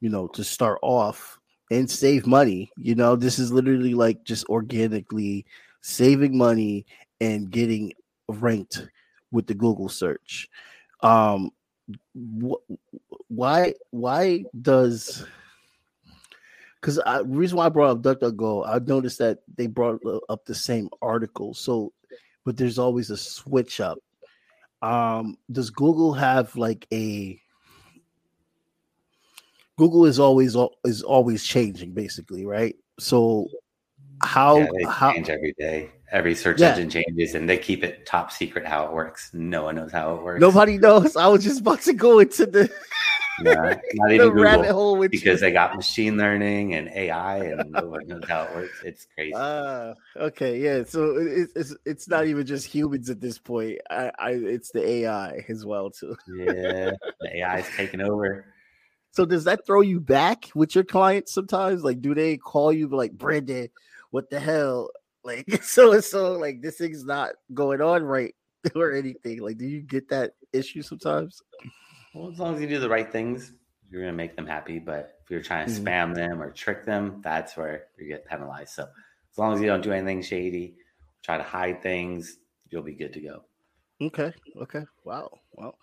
you 0.00 0.08
know 0.08 0.26
to 0.28 0.42
start 0.42 0.80
off 0.82 1.38
and 1.70 1.88
save 1.88 2.26
money. 2.26 2.72
You 2.76 2.96
know, 2.96 3.14
this 3.14 3.38
is 3.38 3.52
literally 3.52 3.94
like 3.94 4.24
just 4.24 4.44
organically 4.46 5.46
saving 5.80 6.36
money 6.36 6.86
and 7.20 7.52
getting 7.52 7.92
ranked 8.28 8.88
with 9.30 9.46
the 9.46 9.54
Google 9.54 9.88
search. 9.88 10.48
Um 11.02 11.50
wh- 12.16 12.58
why 13.28 13.74
why 13.90 14.44
does 14.60 15.24
because 16.84 16.96
the 16.96 17.24
reason 17.26 17.56
why 17.56 17.64
I 17.64 17.70
brought 17.70 17.92
up 17.92 18.02
DuckDuckGo, 18.02 18.68
I 18.68 18.78
noticed 18.78 19.18
that 19.18 19.38
they 19.56 19.66
brought 19.66 20.02
up 20.28 20.44
the 20.44 20.54
same 20.54 20.90
article. 21.00 21.54
So, 21.54 21.94
but 22.44 22.58
there's 22.58 22.78
always 22.78 23.08
a 23.08 23.16
switch 23.16 23.80
up. 23.80 23.96
Um, 24.82 25.38
does 25.50 25.70
Google 25.70 26.12
have 26.12 26.54
like 26.56 26.86
a 26.92 27.40
Google 29.78 30.04
is 30.04 30.20
always 30.20 30.58
is 30.84 31.02
always 31.02 31.42
changing, 31.42 31.92
basically, 31.92 32.44
right? 32.44 32.76
So, 33.00 33.48
how 34.22 34.58
yeah, 34.58 34.90
how 34.90 35.14
change 35.14 35.30
every 35.30 35.54
day? 35.58 35.90
Every 36.12 36.34
search 36.34 36.60
yeah. 36.60 36.72
engine 36.72 36.90
changes, 36.90 37.34
and 37.34 37.48
they 37.48 37.56
keep 37.56 37.82
it 37.82 38.04
top 38.04 38.30
secret 38.30 38.66
how 38.66 38.84
it 38.84 38.92
works. 38.92 39.30
No 39.32 39.64
one 39.64 39.76
knows 39.76 39.90
how 39.90 40.16
it 40.16 40.22
works. 40.22 40.40
Nobody 40.42 40.76
knows. 40.76 41.16
I 41.16 41.28
was 41.28 41.42
just 41.42 41.62
about 41.62 41.80
to 41.82 41.94
go 41.94 42.18
into 42.18 42.44
the 42.44 42.70
yeah, 43.42 43.78
not 43.94 44.12
even 44.12 44.30
Google 44.30 45.08
because 45.08 45.40
they 45.40 45.50
got 45.50 45.74
machine 45.74 46.16
learning 46.16 46.74
and 46.74 46.88
AI, 46.88 47.38
and 47.38 47.70
no 47.70 47.86
one 47.86 48.06
knows 48.06 48.24
how 48.28 48.42
it 48.44 48.54
works. 48.54 48.82
It's 48.84 49.06
crazy. 49.14 49.34
Uh, 49.34 49.94
okay, 50.16 50.58
yeah. 50.60 50.84
So 50.84 51.16
it's 51.16 51.52
it's 51.56 51.76
it's 51.84 52.08
not 52.08 52.26
even 52.26 52.46
just 52.46 52.66
humans 52.66 53.10
at 53.10 53.20
this 53.20 53.38
point. 53.38 53.78
I, 53.90 54.10
I 54.18 54.30
it's 54.32 54.70
the 54.70 54.86
AI 54.86 55.44
as 55.48 55.64
well 55.64 55.90
too. 55.90 56.16
yeah, 56.36 56.92
the 57.20 57.38
AI 57.38 57.58
is 57.58 57.68
taking 57.76 58.00
over. 58.00 58.46
So 59.12 59.24
does 59.24 59.44
that 59.44 59.64
throw 59.64 59.80
you 59.80 60.00
back 60.00 60.50
with 60.56 60.74
your 60.74 60.82
clients 60.82 61.32
sometimes? 61.32 61.84
Like, 61.84 62.00
do 62.00 62.14
they 62.14 62.36
call 62.36 62.72
you 62.72 62.88
like 62.88 63.12
Brandon? 63.12 63.68
What 64.10 64.30
the 64.30 64.40
hell? 64.40 64.90
Like, 65.26 65.62
so 65.62 65.94
and 65.94 66.04
so 66.04 66.32
like 66.34 66.60
this 66.60 66.76
thing's 66.76 67.02
not 67.02 67.30
going 67.54 67.80
on 67.80 68.02
right 68.02 68.34
or 68.76 68.92
anything. 68.92 69.40
Like, 69.40 69.56
do 69.56 69.64
you 69.64 69.80
get 69.80 70.10
that 70.10 70.32
issue 70.52 70.82
sometimes? 70.82 71.40
Well, 72.14 72.30
as 72.30 72.38
long 72.38 72.54
as 72.54 72.60
you 72.60 72.68
do 72.68 72.78
the 72.78 72.88
right 72.88 73.10
things, 73.10 73.52
you're 73.90 74.02
going 74.02 74.12
to 74.12 74.16
make 74.16 74.36
them 74.36 74.46
happy. 74.46 74.78
But 74.78 75.18
if 75.24 75.30
you're 75.30 75.42
trying 75.42 75.66
to 75.66 75.72
mm-hmm. 75.72 75.84
spam 75.84 76.14
them 76.14 76.40
or 76.40 76.50
trick 76.50 76.84
them, 76.84 77.20
that's 77.22 77.56
where 77.56 77.86
you 77.98 78.06
get 78.06 78.26
penalized. 78.26 78.74
So 78.74 78.84
as 78.84 79.38
long 79.38 79.54
as 79.54 79.60
you 79.60 79.66
don't 79.66 79.82
do 79.82 79.92
anything 79.92 80.22
shady, 80.22 80.76
try 81.22 81.36
to 81.36 81.42
hide 81.42 81.82
things, 81.82 82.38
you'll 82.70 82.82
be 82.82 82.94
good 82.94 83.12
to 83.14 83.20
go. 83.20 83.44
Okay. 84.00 84.32
Okay. 84.60 84.82
Wow. 85.04 85.38
Wow. 85.52 85.74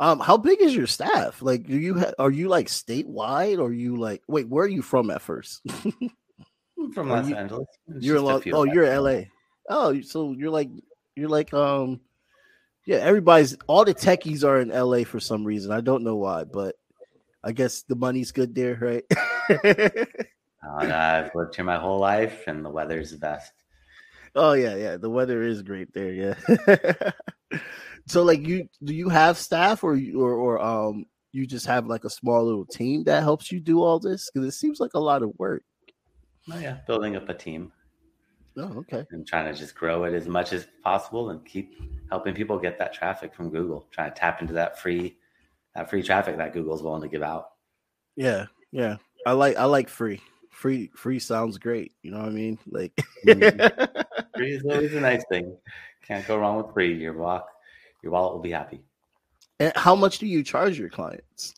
Um, 0.00 0.20
how 0.20 0.36
big 0.36 0.60
is 0.60 0.74
your 0.74 0.86
staff? 0.86 1.42
Like, 1.42 1.66
do 1.66 1.76
you 1.76 1.98
ha- 1.98 2.12
are 2.18 2.30
you 2.30 2.48
like 2.48 2.68
statewide, 2.68 3.58
or 3.58 3.72
you 3.72 3.96
like 3.96 4.22
wait? 4.28 4.48
Where 4.48 4.64
are 4.64 4.68
you 4.68 4.80
from 4.82 5.10
at 5.10 5.22
first? 5.22 5.60
from 6.94 7.08
Los 7.08 7.28
you- 7.28 7.34
Angeles. 7.34 7.66
It's 7.88 8.06
you're 8.06 8.20
Los, 8.20 8.44
oh, 8.52 8.62
you're 8.62 9.00
LA. 9.00 9.22
Oh, 9.68 10.00
so 10.02 10.32
you're 10.32 10.50
like 10.50 10.70
you're 11.16 11.28
like 11.28 11.52
um, 11.52 12.00
yeah. 12.88 12.96
Everybody's 12.96 13.54
all 13.66 13.84
the 13.84 13.94
techies 13.94 14.44
are 14.44 14.60
in 14.60 14.70
LA 14.70 15.04
for 15.04 15.20
some 15.20 15.44
reason. 15.44 15.70
I 15.70 15.82
don't 15.82 16.02
know 16.02 16.16
why, 16.16 16.44
but 16.44 16.74
I 17.44 17.52
guess 17.52 17.82
the 17.82 17.94
money's 17.94 18.32
good 18.32 18.54
there, 18.54 18.78
right? 18.80 19.04
Uh, 20.60 20.84
I've 20.84 21.30
lived 21.36 21.54
here 21.54 21.64
my 21.64 21.78
whole 21.78 22.00
life, 22.00 22.48
and 22.48 22.64
the 22.64 22.68
weather's 22.68 23.12
the 23.12 23.16
best. 23.16 23.52
Oh 24.34 24.52
yeah, 24.52 24.74
yeah. 24.74 24.96
The 24.96 25.08
weather 25.08 25.42
is 25.42 25.62
great 25.62 25.94
there. 25.94 26.12
Yeah. 26.12 27.10
so 28.06 28.24
like 28.24 28.44
you 28.44 28.68
do 28.82 28.92
you 28.92 29.08
have 29.08 29.38
staff 29.38 29.84
or 29.84 29.94
you 29.94 30.20
or, 30.20 30.34
or 30.34 30.60
um 30.60 31.06
you 31.30 31.46
just 31.46 31.64
have 31.66 31.86
like 31.86 32.04
a 32.04 32.10
small 32.10 32.44
little 32.44 32.66
team 32.66 33.04
that 33.04 33.22
helps 33.22 33.52
you 33.52 33.60
do 33.60 33.82
all 33.82 34.00
this? 34.00 34.28
Because 34.30 34.48
it 34.48 34.58
seems 34.58 34.80
like 34.80 34.94
a 34.94 35.00
lot 35.00 35.22
of 35.22 35.30
work. 35.38 35.62
Oh, 36.52 36.58
yeah, 36.58 36.78
building 36.86 37.14
up 37.14 37.28
a 37.28 37.34
team 37.34 37.72
Oh, 38.58 38.78
okay. 38.78 39.04
and 39.12 39.26
trying 39.26 39.52
to 39.52 39.58
just 39.58 39.74
grow 39.74 40.04
it 40.04 40.14
as 40.14 40.26
much 40.26 40.52
as 40.52 40.66
possible 40.82 41.30
and 41.30 41.44
keep 41.46 41.80
helping 42.10 42.34
people 42.34 42.58
get 42.58 42.78
that 42.78 42.92
traffic 42.92 43.32
from 43.34 43.50
Google. 43.50 43.86
Trying 43.90 44.10
to 44.12 44.16
tap 44.18 44.40
into 44.42 44.52
that 44.54 44.78
free 44.78 45.16
that 45.74 45.88
free 45.88 46.02
traffic 46.02 46.36
that 46.38 46.52
Google's 46.52 46.82
willing 46.82 47.02
to 47.02 47.08
give 47.08 47.22
out. 47.22 47.50
Yeah, 48.16 48.46
yeah. 48.72 48.96
I 49.26 49.32
like 49.32 49.56
I 49.56 49.64
like 49.64 49.88
free. 49.88 50.20
Free 50.50 50.90
free 50.94 51.18
sounds 51.20 51.56
great. 51.58 51.92
You 52.02 52.10
know 52.10 52.18
what 52.18 52.26
I 52.28 52.30
mean? 52.32 52.58
Like 52.68 52.92
Mhm. 53.24 54.04
Free 54.36 54.52
is 54.54 54.64
always 54.64 54.92
a 54.94 55.00
nice 55.00 55.24
thing. 55.30 55.56
Can't 56.06 56.26
go 56.26 56.38
wrong 56.38 56.56
with 56.56 56.72
free. 56.72 56.94
Your 56.94 57.12
walk, 57.16 57.48
your 58.02 58.12
wallet 58.12 58.32
will 58.34 58.40
be 58.42 58.50
happy. 58.52 58.80
and 59.60 59.72
how 59.76 59.94
much 59.94 60.18
do 60.18 60.26
you 60.26 60.42
charge 60.42 60.78
your 60.78 60.88
clients? 60.88 61.54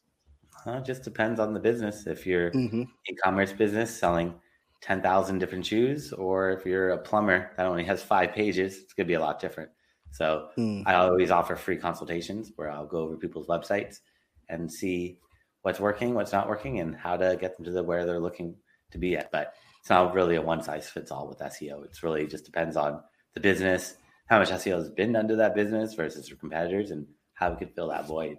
Uh, 0.66 0.72
it 0.72 0.84
just 0.84 1.02
depends 1.02 1.40
on 1.40 1.54
the 1.54 1.60
business. 1.60 2.06
If 2.06 2.26
you're 2.26 2.50
Mm-hmm. 2.52 2.82
e-commerce 3.08 3.52
business 3.52 3.94
selling 3.96 4.34
10,000 4.82 5.38
different 5.38 5.66
shoes 5.66 6.12
or 6.12 6.50
if 6.52 6.64
you're 6.64 6.90
a 6.90 6.98
plumber 6.98 7.50
that 7.56 7.66
only 7.66 7.84
has 7.84 8.02
five 8.02 8.32
pages 8.32 8.78
it's 8.78 8.94
going 8.94 9.06
to 9.06 9.08
be 9.10 9.14
a 9.14 9.20
lot 9.20 9.40
different. 9.40 9.70
So 10.12 10.48
Mm. 10.56 10.82
i 10.86 10.94
always 10.94 11.30
offer 11.30 11.54
free 11.54 11.76
consultations 11.76 12.50
where 12.56 12.70
i'll 12.70 12.86
go 12.86 12.98
over 12.98 13.16
people's 13.16 13.46
websites 13.46 14.00
and 14.48 14.72
see 14.72 15.18
what's 15.62 15.78
working 15.78 16.14
what's 16.14 16.32
not 16.32 16.48
working 16.48 16.80
and 16.80 16.96
how 16.96 17.16
to 17.16 17.36
get 17.40 17.56
them 17.56 17.64
to 17.64 17.70
the 17.70 17.82
where 17.82 18.04
they're 18.06 18.18
looking 18.20 18.56
to 18.90 18.98
be 18.98 19.16
at. 19.16 19.30
But 19.30 19.54
it's 19.80 19.90
not 19.90 20.14
really 20.14 20.36
a 20.36 20.42
one 20.42 20.62
size 20.62 20.88
fits 20.88 21.10
all 21.10 21.28
with 21.28 21.38
seo 21.38 21.84
it's 21.84 22.02
really 22.02 22.26
just 22.26 22.44
depends 22.44 22.76
on 22.76 23.00
the 23.34 23.40
business 23.40 23.96
how 24.26 24.38
much 24.38 24.50
seo 24.50 24.76
has 24.76 24.88
been 24.90 25.12
done 25.12 25.28
to 25.28 25.36
that 25.36 25.54
business 25.54 25.94
versus 25.94 26.28
your 26.28 26.38
competitors 26.38 26.90
and 26.90 27.06
how 27.34 27.50
we 27.50 27.56
could 27.56 27.74
fill 27.74 27.88
that 27.88 28.06
void. 28.06 28.38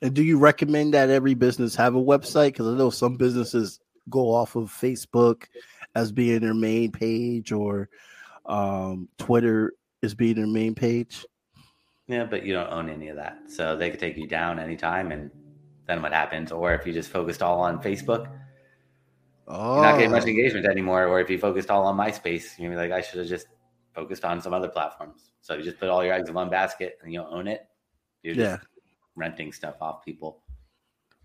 And 0.00 0.14
do 0.14 0.22
you 0.22 0.38
recommend 0.38 0.94
that 0.94 1.10
every 1.10 1.34
business 1.34 1.74
have 1.76 1.94
a 1.94 2.02
website? 2.02 2.48
Because 2.48 2.66
I 2.68 2.76
know 2.76 2.90
some 2.90 3.16
businesses 3.16 3.78
go 4.10 4.32
off 4.32 4.56
of 4.56 4.70
Facebook 4.70 5.44
as 5.94 6.12
being 6.12 6.40
their 6.40 6.54
main 6.54 6.90
page, 6.92 7.52
or 7.52 7.88
um, 8.46 9.08
Twitter 9.18 9.74
is 10.02 10.14
being 10.14 10.36
their 10.36 10.46
main 10.46 10.74
page. 10.74 11.24
Yeah, 12.08 12.24
but 12.24 12.44
you 12.44 12.52
don't 12.52 12.70
own 12.70 12.88
any 12.88 13.08
of 13.08 13.16
that. 13.16 13.38
So 13.48 13.76
they 13.76 13.90
could 13.90 14.00
take 14.00 14.16
you 14.16 14.26
down 14.26 14.58
anytime 14.58 15.12
and 15.12 15.30
then 15.86 16.02
what 16.02 16.12
happens? 16.12 16.52
Or 16.52 16.74
if 16.74 16.86
you 16.86 16.92
just 16.92 17.10
focused 17.10 17.42
all 17.42 17.60
on 17.60 17.80
Facebook, 17.80 18.28
Oh, 19.48 19.74
you're 19.74 19.82
not 19.82 19.96
getting 19.96 20.10
much 20.12 20.24
engagement 20.24 20.66
anymore. 20.66 21.06
Or 21.06 21.20
if 21.20 21.28
you 21.28 21.38
focused 21.38 21.70
all 21.70 21.84
on 21.84 21.96
MySpace, 21.96 22.58
you're 22.58 22.70
be 22.70 22.76
like, 22.76 22.92
I 22.92 23.00
should 23.00 23.18
have 23.18 23.28
just 23.28 23.48
focused 23.94 24.24
on 24.24 24.40
some 24.40 24.54
other 24.54 24.68
platforms. 24.68 25.32
So 25.40 25.54
you 25.54 25.62
just 25.62 25.78
put 25.78 25.88
all 25.88 26.04
your 26.04 26.14
eggs 26.14 26.28
in 26.28 26.34
one 26.34 26.48
basket 26.48 26.98
and 27.02 27.12
you 27.12 27.20
don't 27.20 27.32
own 27.32 27.48
it. 27.48 27.66
You're 28.22 28.34
just 28.34 28.62
yeah. 28.62 28.66
renting 29.16 29.52
stuff 29.52 29.74
off 29.80 30.04
people. 30.04 30.41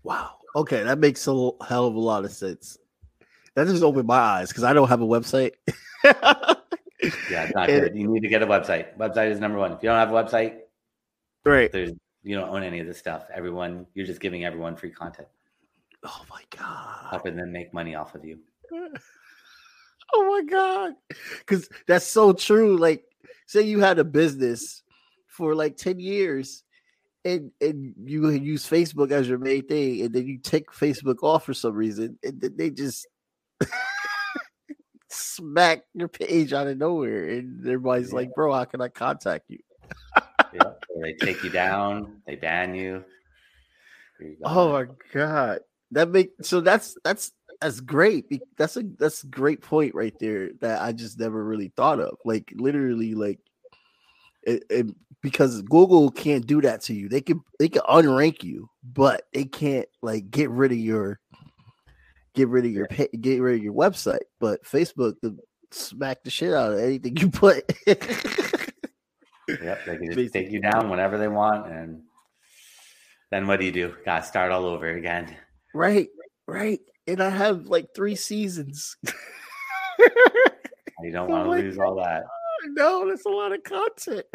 Wow. 0.02 0.36
Okay, 0.56 0.82
that 0.82 0.98
makes 0.98 1.26
a 1.26 1.30
hell 1.66 1.86
of 1.86 1.94
a 1.94 2.00
lot 2.00 2.24
of 2.24 2.32
sense. 2.32 2.78
That 3.54 3.66
just 3.66 3.82
opened 3.82 4.06
my 4.06 4.16
eyes 4.18 4.48
because 4.48 4.64
I 4.64 4.72
don't 4.72 4.88
have 4.88 5.02
a 5.02 5.06
website. 5.06 5.52
Yeah, 7.30 7.44
it's 7.44 7.54
not 7.54 7.70
And- 7.70 7.82
good. 7.84 7.96
You 7.96 8.08
need 8.10 8.20
to 8.22 8.28
get 8.28 8.42
a 8.42 8.46
website. 8.46 8.96
Website 8.98 9.30
is 9.30 9.38
number 9.38 9.56
one. 9.56 9.70
If 9.72 9.82
you 9.84 9.88
don't 9.88 9.98
have 9.98 10.10
a 10.10 10.14
website, 10.14 10.58
Right. 11.44 11.70
there's 11.70 11.92
you 12.24 12.34
don't 12.36 12.48
own 12.48 12.64
any 12.64 12.80
of 12.80 12.88
this 12.88 12.98
stuff. 12.98 13.26
Everyone, 13.32 13.86
you're 13.94 14.04
just 14.04 14.20
giving 14.20 14.44
everyone 14.44 14.74
free 14.74 14.90
content, 14.90 15.28
Oh 16.02 16.24
my 16.28 16.42
god. 16.50 17.06
helping 17.10 17.36
them 17.36 17.52
make 17.52 17.72
money 17.72 17.94
off 17.94 18.14
of 18.16 18.24
you. 18.24 18.40
Oh 20.14 20.24
my 20.28 20.42
god. 20.50 20.94
Cuz 21.46 21.68
that's 21.86 22.06
so 22.06 22.32
true. 22.32 22.76
Like 22.78 23.04
say 23.46 23.62
you 23.62 23.78
had 23.78 23.98
a 23.98 24.04
business 24.04 24.82
for 25.26 25.54
like 25.54 25.76
10 25.76 26.00
years 26.00 26.64
and 27.24 27.50
and 27.60 27.94
you 28.04 28.28
used 28.30 28.70
Facebook 28.70 29.10
as 29.10 29.28
your 29.28 29.38
main 29.38 29.66
thing 29.66 30.02
and 30.02 30.12
then 30.14 30.26
you 30.26 30.38
take 30.38 30.70
Facebook 30.70 31.22
off 31.22 31.44
for 31.44 31.54
some 31.54 31.74
reason 31.74 32.18
and 32.22 32.40
then 32.40 32.56
they 32.56 32.70
just 32.70 33.06
smack 35.10 35.82
your 35.94 36.08
page 36.08 36.52
out 36.52 36.66
of 36.66 36.76
nowhere 36.78 37.28
and 37.28 37.60
everybody's 37.66 38.10
Yeah. 38.10 38.16
like, 38.16 38.34
"Bro, 38.34 38.52
how 38.52 38.64
can 38.64 38.80
I 38.80 38.88
contact 38.88 39.46
you?" 39.48 39.58
Yeah, 40.54 40.72
they 41.02 41.12
take 41.12 41.44
you 41.44 41.50
down, 41.50 42.22
they 42.26 42.34
ban 42.34 42.74
you. 42.74 43.04
You're 44.18 44.32
Oh 44.44 44.72
my 44.72 44.86
god. 45.12 45.60
That 45.90 46.08
make 46.08 46.30
so 46.40 46.62
that's 46.62 46.96
that's 47.04 47.32
that's 47.60 47.80
great. 47.80 48.24
That's 48.56 48.76
a 48.78 48.82
that's 48.98 49.24
a 49.24 49.26
great 49.26 49.60
point 49.60 49.94
right 49.94 50.14
there 50.18 50.50
that 50.62 50.80
I 50.80 50.92
just 50.92 51.18
never 51.20 51.44
really 51.44 51.70
thought 51.76 52.00
of. 52.00 52.16
Like 52.24 52.50
literally, 52.56 53.14
like 53.14 53.40
it, 54.42 54.64
it 54.70 54.86
because 55.22 55.62
Google 55.62 56.10
can't 56.10 56.46
do 56.46 56.60
that 56.62 56.82
to 56.82 56.94
you. 56.94 57.08
They 57.08 57.20
can 57.20 57.42
they 57.58 57.68
can 57.68 57.82
unrank 57.82 58.42
you, 58.42 58.68
but 58.82 59.22
they 59.32 59.44
can't 59.44 59.88
like 60.02 60.30
get 60.30 60.50
rid 60.50 60.72
of 60.72 60.78
your 60.78 61.20
get 62.34 62.48
rid 62.48 62.64
of 62.64 62.70
your 62.70 62.86
get 62.86 63.40
rid 63.40 63.56
of 63.56 63.62
your 63.62 63.74
website. 63.74 64.22
But 64.40 64.64
Facebook 64.64 65.20
can 65.20 65.38
smack 65.70 66.22
the 66.22 66.30
shit 66.30 66.54
out 66.54 66.72
of 66.72 66.78
anything 66.78 67.16
you 67.16 67.30
put. 67.30 67.64
Yep, 69.48 69.84
they 69.86 69.96
can 69.96 70.12
just 70.12 70.34
take 70.34 70.50
you 70.50 70.60
down 70.60 70.90
whenever 70.90 71.18
they 71.18 71.28
want, 71.28 71.70
and 71.72 72.02
then 73.30 73.46
what 73.46 73.60
do 73.60 73.66
you 73.66 73.72
do? 73.72 73.94
Got 74.04 74.20
to 74.20 74.26
start 74.26 74.52
all 74.52 74.66
over 74.66 74.88
again. 74.90 75.36
right, 75.74 76.08
right. 76.46 76.80
And 77.06 77.22
I 77.22 77.30
have 77.30 77.66
like 77.66 77.94
three 77.94 78.16
seasons. 78.16 78.96
You 81.00 81.12
don't 81.12 81.30
Oh 81.30 81.34
want 81.34 81.44
to 81.44 81.50
lose 81.50 81.78
all 81.78 81.96
that. 81.96 82.24
No, 82.66 83.08
that's 83.08 83.24
a 83.24 83.28
lot 83.28 83.52
of 83.52 83.62
content. 83.62 84.26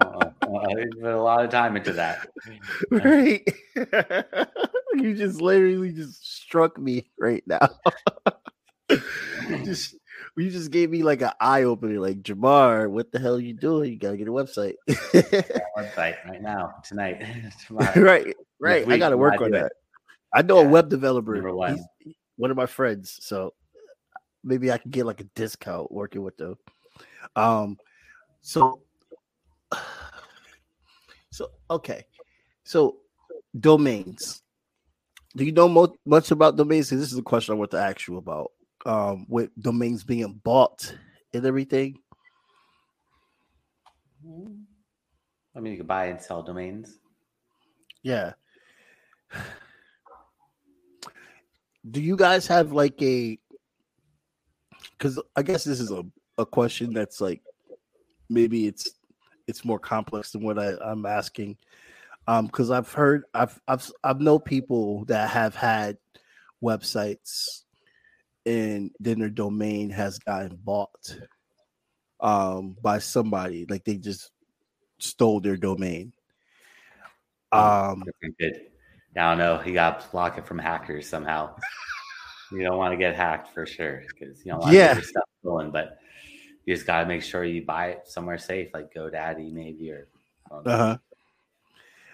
Uh-uh. 0.00 0.30
Uh-uh. 0.42 0.74
Put 1.00 1.12
a 1.12 1.22
lot 1.22 1.44
of 1.44 1.50
time 1.50 1.76
into 1.76 1.92
that. 1.94 2.28
Right. 2.90 3.46
you 4.94 5.14
just 5.14 5.40
literally 5.40 5.92
just 5.92 6.24
struck 6.24 6.78
me 6.78 7.06
right 7.18 7.42
now. 7.46 7.68
just 9.64 9.96
you 10.36 10.50
just 10.50 10.70
gave 10.70 10.90
me 10.90 11.02
like 11.02 11.22
an 11.22 11.32
eye 11.40 11.62
opener, 11.62 11.98
like 12.00 12.22
Jamar, 12.22 12.90
what 12.90 13.12
the 13.12 13.18
hell 13.18 13.36
are 13.36 13.40
you 13.40 13.54
doing? 13.54 13.92
You 13.92 13.98
gotta 13.98 14.16
get 14.16 14.28
a 14.28 14.32
website. 14.32 14.74
Website 14.88 16.16
right 16.26 16.42
now, 16.42 16.74
tonight, 16.84 17.22
tomorrow. 17.66 18.00
right, 18.00 18.34
right. 18.60 18.88
I 18.88 18.98
gotta 18.98 19.16
work 19.16 19.40
on 19.40 19.50
do 19.50 19.56
it. 19.56 19.62
that. 19.62 19.72
I 20.34 20.42
know 20.42 20.58
a 20.58 20.68
web 20.68 20.88
developer. 20.88 21.40
One. 21.52 21.78
One 22.36 22.50
of 22.50 22.56
my 22.56 22.66
friends, 22.66 23.18
so 23.22 23.54
maybe 24.44 24.72
I 24.72 24.78
can 24.78 24.90
get 24.90 25.06
like 25.06 25.20
a 25.20 25.26
discount 25.34 25.92
working 25.92 26.22
with 26.22 26.36
them. 26.36 26.56
Um, 27.36 27.78
so, 28.40 28.82
so 31.30 31.50
okay, 31.70 32.06
so 32.64 32.98
domains. 33.58 34.42
Do 35.34 35.44
you 35.44 35.52
know 35.52 35.68
mo- 35.68 35.96
much 36.04 36.30
about 36.30 36.56
domains? 36.56 36.90
This 36.90 37.12
is 37.12 37.18
a 37.18 37.22
question 37.22 37.54
I 37.54 37.58
want 37.58 37.70
to 37.70 37.80
ask 37.80 38.06
you 38.06 38.18
about. 38.18 38.52
Um, 38.84 39.26
with 39.28 39.50
domains 39.60 40.02
being 40.02 40.40
bought 40.42 40.94
and 41.32 41.46
everything. 41.46 41.98
I 45.54 45.60
mean, 45.60 45.72
you 45.72 45.76
can 45.78 45.86
buy 45.86 46.06
and 46.06 46.20
sell 46.20 46.42
domains. 46.42 46.98
Yeah. 48.02 48.32
Do 51.90 52.00
you 52.00 52.16
guys 52.16 52.46
have 52.46 52.72
like 52.72 53.00
a 53.02 53.38
because 55.02 55.20
I 55.34 55.42
guess 55.42 55.64
this 55.64 55.80
is 55.80 55.90
a, 55.90 56.04
a 56.38 56.46
question 56.46 56.92
that's 56.92 57.20
like 57.20 57.42
maybe 58.28 58.66
it's 58.66 58.90
it's 59.46 59.64
more 59.64 59.78
complex 59.78 60.32
than 60.32 60.42
what 60.42 60.58
I, 60.58 60.74
I'm 60.84 61.06
asking. 61.06 61.56
Um, 62.28 62.46
because 62.46 62.70
I've 62.70 62.92
heard 62.92 63.24
I've 63.34 63.60
I've 63.66 63.90
I've 64.04 64.20
know 64.20 64.38
people 64.38 65.04
that 65.06 65.30
have 65.30 65.54
had 65.54 65.98
websites 66.62 67.62
and 68.46 68.90
then 69.00 69.18
their 69.18 69.28
domain 69.28 69.90
has 69.90 70.18
gotten 70.20 70.56
bought 70.62 71.18
um 72.20 72.76
by 72.80 72.98
somebody 72.98 73.66
like 73.68 73.84
they 73.84 73.96
just 73.96 74.30
stole 74.98 75.40
their 75.40 75.56
domain. 75.56 76.12
Um 77.50 78.04
Good. 78.38 78.60
I 79.16 79.30
don't 79.30 79.38
know. 79.38 79.58
He 79.58 79.72
got 79.72 80.10
blocked 80.12 80.38
it 80.38 80.46
from 80.46 80.58
hackers 80.58 81.08
somehow. 81.08 81.56
you 82.52 82.62
don't 82.62 82.78
want 82.78 82.92
to 82.92 82.96
get 82.96 83.14
hacked 83.16 83.52
for 83.52 83.66
sure 83.66 84.04
because 84.08 84.44
you 84.44 84.52
don't 84.52 84.60
want 84.60 84.72
Yeah. 84.72 84.94
your 84.94 85.02
stuff 85.02 85.24
stolen. 85.40 85.70
But 85.70 85.98
you 86.64 86.74
just 86.74 86.86
got 86.86 87.00
to 87.00 87.06
make 87.06 87.22
sure 87.22 87.44
you 87.44 87.64
buy 87.64 87.88
it 87.88 88.06
somewhere 88.06 88.38
safe, 88.38 88.68
like 88.72 88.92
GoDaddy 88.94 89.52
maybe 89.52 89.90
or. 89.90 90.08
Uh 90.50 90.62
huh. 90.76 90.98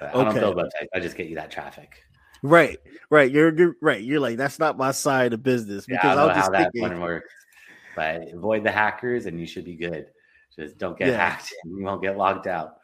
I 0.01 0.13
don't 0.13 0.29
okay. 0.29 0.41
build 0.41 0.57
websites. 0.57 0.87
I 0.95 1.01
just 1.01 1.17
get 1.17 1.27
you 1.27 1.35
that 1.37 1.51
traffic. 1.51 2.03
Right, 2.43 2.79
right. 3.11 3.31
You're, 3.31 3.57
you're 3.57 3.77
right. 3.83 4.01
You're 4.01 4.21
like 4.21 4.37
that's 4.37 4.59
not 4.61 4.79
my 4.79 4.93
side 4.93 5.33
of 5.33 5.43
business 5.43 5.87
because 5.87 6.05
I 6.05 6.13
I 6.13 6.15
don't 6.15 6.29
know 6.29 6.35
how 6.35 6.41
just 6.41 6.53
that 6.53 6.73
thinking. 6.73 6.83
one 6.83 7.01
works. 7.01 7.33
But 7.97 8.33
avoid 8.33 8.63
the 8.63 8.71
hackers, 8.71 9.27
and 9.27 9.41
you 9.41 9.47
should 9.47 9.65
be 9.65 9.75
good. 9.75 10.07
Just 10.55 10.79
don't 10.79 10.97
get 10.97 11.09
Yeah. 11.09 11.31
hacked, 11.31 11.53
and 11.65 11.77
you 11.77 11.85
won't 11.85 12.01
get 12.01 12.17
logged 12.17 12.47
out. 12.47 12.77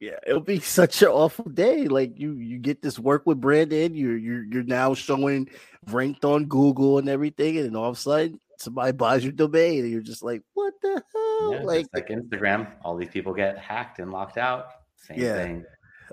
Yeah, 0.00 0.16
it'll 0.26 0.40
be 0.40 0.58
such 0.60 1.02
an 1.02 1.08
awful 1.08 1.44
day. 1.44 1.86
Like 1.86 2.18
you, 2.18 2.32
you 2.34 2.58
get 2.58 2.80
this 2.80 2.98
work 2.98 3.26
with 3.26 3.40
Brandon. 3.40 3.94
You're 3.94 4.16
you're 4.16 4.44
you're 4.44 4.62
now 4.62 4.94
showing 4.94 5.50
ranked 5.90 6.24
on 6.24 6.46
Google 6.46 6.98
and 6.98 7.10
everything, 7.10 7.58
and 7.58 7.66
then 7.66 7.76
all 7.76 7.90
of 7.90 7.96
a 7.96 8.00
sudden 8.00 8.40
somebody 8.62 8.92
buys 8.92 9.24
your 9.24 9.32
domain, 9.32 9.80
and 9.80 9.90
you're 9.90 10.00
just 10.00 10.22
like, 10.22 10.42
what 10.54 10.74
the 10.80 11.02
hell? 11.12 11.52
Yeah, 11.52 11.66
like, 11.66 11.86
like 11.94 12.08
Instagram, 12.08 12.72
all 12.82 12.96
these 12.96 13.10
people 13.10 13.34
get 13.34 13.58
hacked 13.58 13.98
and 13.98 14.12
locked 14.12 14.38
out. 14.38 14.66
Same 14.96 15.18
Yeah. 15.18 15.34
thing. 15.34 15.64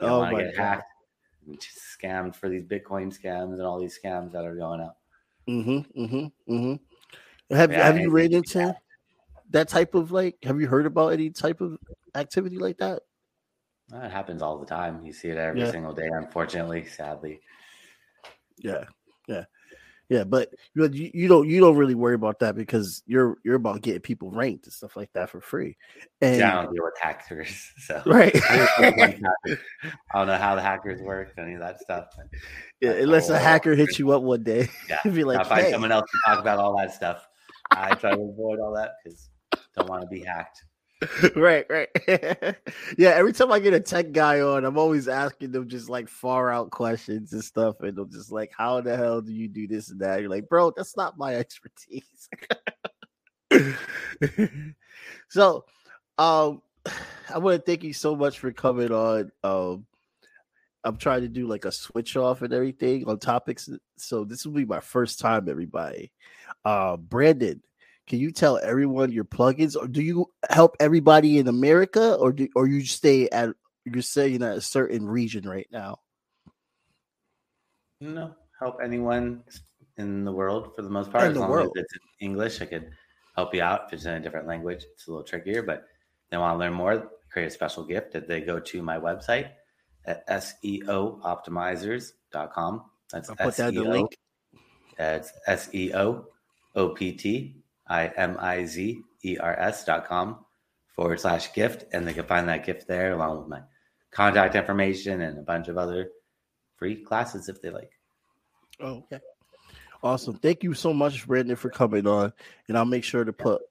You 0.01 0.07
Oh 0.07 0.21
my 0.21 0.43
get 0.43 0.55
God. 0.55 0.63
hacked, 0.63 0.83
just 1.59 1.79
scammed 2.01 2.35
for 2.35 2.49
these 2.49 2.63
Bitcoin 2.63 3.07
scams 3.17 3.53
and 3.53 3.61
all 3.61 3.79
these 3.79 3.97
scams 3.97 4.31
that 4.31 4.45
are 4.45 4.55
going 4.55 4.81
out. 4.81 4.95
mm-hmm, 5.47 6.01
mm-hmm, 6.01 6.53
mm-hmm. 6.53 7.55
Have 7.55 7.71
Yeah, 7.71 7.85
have 7.85 7.97
you 7.97 8.11
ran 8.11 8.33
into 8.33 8.75
that 9.51 9.67
type 9.67 9.95
of 9.95 10.11
like? 10.11 10.37
Have 10.43 10.59
you 10.61 10.67
heard 10.67 10.85
about 10.85 11.13
any 11.13 11.29
type 11.31 11.61
of 11.61 11.77
activity 12.15 12.57
like 12.57 12.77
that? 12.77 13.01
It 13.91 14.11
happens 14.11 14.41
all 14.41 14.59
the 14.59 14.65
time. 14.67 15.03
You 15.03 15.11
see 15.11 15.29
it 15.29 15.37
every 15.37 15.61
Yeah. 15.61 15.71
single 15.71 15.93
day, 15.93 16.07
unfortunately, 16.11 16.85
sadly. 16.85 17.41
Yeah, 18.57 18.85
yeah, 19.27 19.45
yeah. 20.09 20.23
But 20.23 20.53
you 20.73 20.89
you 20.91 21.27
don't 21.27 21.47
you 21.47 21.59
don't 21.59 21.77
really 21.77 21.95
worry 21.95 22.15
about 22.15 22.39
that 22.39 22.55
because 22.55 23.03
you're 23.05 23.37
you're 23.43 23.55
about 23.55 23.81
getting 23.81 24.01
people 24.01 24.31
ranked 24.31 24.65
and 24.65 24.73
stuff 24.73 24.95
like 24.95 25.11
that 25.13 25.29
for 25.29 25.39
free. 25.39 25.77
And 26.21 26.37
Yeah, 26.37 26.59
I 26.59 26.63
don't 26.63 26.73
deal 26.73 26.83
with 26.83 26.97
hackers. 26.99 27.71
So 27.79 28.01
right, 28.07 28.35
I 28.49 28.67
don't 28.79 28.97
like 28.97 29.19
hackers. 29.21 29.65
I 30.11 30.17
don't 30.17 30.27
know 30.27 30.37
how 30.37 30.55
the 30.55 30.61
hackers 30.61 31.01
work, 31.01 31.33
any 31.37 31.53
of 31.53 31.59
that 31.59 31.79
stuff. 31.79 32.07
yeah, 32.81 32.91
unless 32.91 33.29
a 33.29 33.39
hacker 33.39 33.75
hits 33.75 33.99
you 33.99 34.11
up 34.11 34.23
one 34.23 34.43
day, 34.43 34.67
Yeah, 34.89 34.99
be 35.03 35.23
like, 35.23 35.39
I'll 35.39 35.45
find 35.45 35.65
hey. 35.65 35.71
someone 35.71 35.91
else 35.91 36.09
to 36.09 36.31
talk 36.31 36.39
about 36.39 36.59
all 36.59 36.75
that 36.77 36.93
stuff. 36.93 37.25
I 37.71 37.93
try 37.95 38.11
to 38.11 38.21
avoid 38.21 38.59
all 38.59 38.73
that 38.75 38.93
because 39.03 39.29
don't 39.75 39.87
want 39.89 40.01
to 40.01 40.07
be 40.07 40.21
hacked. 40.21 40.63
right, 41.35 41.65
right. 41.69 41.87
yeah, 42.97 43.09
every 43.09 43.31
time 43.31 43.51
I 43.51 43.59
get 43.59 43.73
a 43.73 43.79
tech 43.79 44.11
guy 44.11 44.41
on, 44.41 44.65
I'm 44.65 44.77
always 44.77 45.07
asking 45.07 45.51
them 45.51 45.69
just 45.69 45.89
like 45.89 46.09
far 46.09 46.51
out 46.51 46.71
questions 46.71 47.31
and 47.31 47.43
stuff, 47.43 47.79
and 47.81 47.97
I'm 47.97 48.11
just 48.11 48.31
like, 48.31 48.51
"How 48.57 48.81
the 48.81 48.97
hell 48.97 49.21
do 49.21 49.31
you 49.31 49.47
do 49.47 49.65
this 49.65 49.91
and 49.91 50.01
that?" 50.01 50.19
You're 50.19 50.29
like, 50.29 50.49
"Bro, 50.49 50.73
that's 50.75 50.97
not 50.97 51.17
my 51.17 51.35
expertise." 51.37 52.29
so, 55.29 55.65
um, 56.17 56.61
I 57.33 57.37
want 57.37 57.55
to 57.55 57.61
thank 57.65 57.83
you 57.83 57.93
so 57.93 58.15
much 58.15 58.39
for 58.39 58.51
coming 58.51 58.91
on. 58.91 59.31
Um, 59.41 59.85
I'm 60.83 60.97
trying 60.97 61.21
to 61.21 61.29
do 61.29 61.47
like 61.47 61.63
a 61.63 61.71
switch 61.71 62.17
off 62.17 62.41
and 62.41 62.53
everything 62.53 63.07
on 63.07 63.19
topics, 63.19 63.69
so 63.95 64.25
this 64.25 64.45
will 64.45 64.53
be 64.53 64.65
my 64.65 64.81
first 64.81 65.19
time, 65.19 65.47
everybody. 65.47 66.11
Uh, 66.65 66.97
Brandon, 66.97 67.61
can 68.09 68.19
you 68.19 68.31
tell 68.31 68.59
everyone 68.61 69.11
your 69.11 69.23
plugins, 69.23 69.77
or 69.79 69.87
do 69.87 70.01
you 70.01 70.25
help 70.49 70.75
everybody 70.79 71.37
in 71.37 71.47
America, 71.47 72.15
or 72.15 72.33
do 72.33 72.49
or 72.55 72.67
you 72.67 72.83
stay 72.83 73.29
at 73.29 73.51
you're 73.85 74.01
saying 74.01 74.41
at 74.41 74.57
a 74.57 74.61
certain 74.61 75.07
region 75.07 75.47
right 75.47 75.67
now? 75.71 75.99
No, 78.01 78.33
help 78.59 78.79
anyone 78.83 79.43
in 79.97 80.25
the 80.25 80.31
world 80.31 80.75
for 80.75 80.81
the 80.81 80.89
most 80.89 81.11
part. 81.11 81.25
In 81.25 81.31
as 81.31 81.35
the 81.35 81.41
long 81.41 81.51
world. 81.51 81.77
as 81.77 81.83
it's 81.83 81.93
in 81.93 81.99
English, 82.19 82.59
I 82.61 82.65
could 82.65 82.89
help 83.35 83.53
you 83.53 83.61
out. 83.61 83.81
If 83.87 83.93
it's 83.93 84.05
in 84.05 84.13
a 84.13 84.19
different 84.19 84.47
language, 84.47 84.83
it's 84.91 85.05
a 85.07 85.11
little 85.11 85.23
trickier. 85.23 85.61
But 85.61 85.85
they 86.31 86.37
want 86.37 86.55
to 86.55 86.59
learn 86.59 86.73
more, 86.73 87.11
create 87.31 87.45
a 87.45 87.51
special 87.51 87.83
gift 87.83 88.11
that 88.13 88.27
they 88.27 88.41
go 88.41 88.59
to 88.59 88.81
my 88.81 88.97
website 88.97 89.51
at 90.05 90.27
seooptimizers.com. 90.27 92.83
That's 93.11 93.29
I'll 93.29 93.35
put 93.35 93.55
that 93.57 93.69
in 93.69 93.75
the 93.75 93.81
SEO. 93.81 93.91
link. 93.91 94.17
It's 94.97 95.31
S 95.45 95.69
E 95.73 95.93
O 95.93 96.25
O 96.75 96.89
P 96.89 97.11
T 97.13 97.58
I 97.89 98.07
M 98.15 98.37
I 98.39 98.65
Z 98.65 99.01
E 99.23 99.37
R 99.37 99.59
S 99.59 99.83
dot 99.83 100.07
com 100.07 100.45
forward 100.95 101.19
slash 101.19 101.53
gift. 101.53 101.85
And 101.93 102.07
they 102.07 102.13
can 102.13 102.25
find 102.25 102.47
that 102.49 102.65
gift 102.65 102.87
there 102.87 103.13
along 103.13 103.39
with 103.39 103.47
my 103.47 103.61
contact 104.11 104.55
information 104.55 105.21
and 105.21 105.39
a 105.39 105.43
bunch 105.43 105.67
of 105.67 105.77
other 105.77 106.09
free 106.77 106.95
classes 106.95 107.49
if 107.49 107.61
they 107.61 107.69
like. 107.69 107.91
Oh, 108.79 109.03
okay. 109.11 109.19
Awesome. 110.01 110.35
Thank 110.35 110.63
you 110.63 110.73
so 110.73 110.93
much, 110.93 111.27
Brandon, 111.27 111.55
for 111.55 111.69
coming 111.69 112.07
on. 112.07 112.31
And 112.67 112.77
I'll 112.77 112.85
make 112.85 113.03
sure 113.03 113.25
to 113.25 113.33
put 113.33 113.61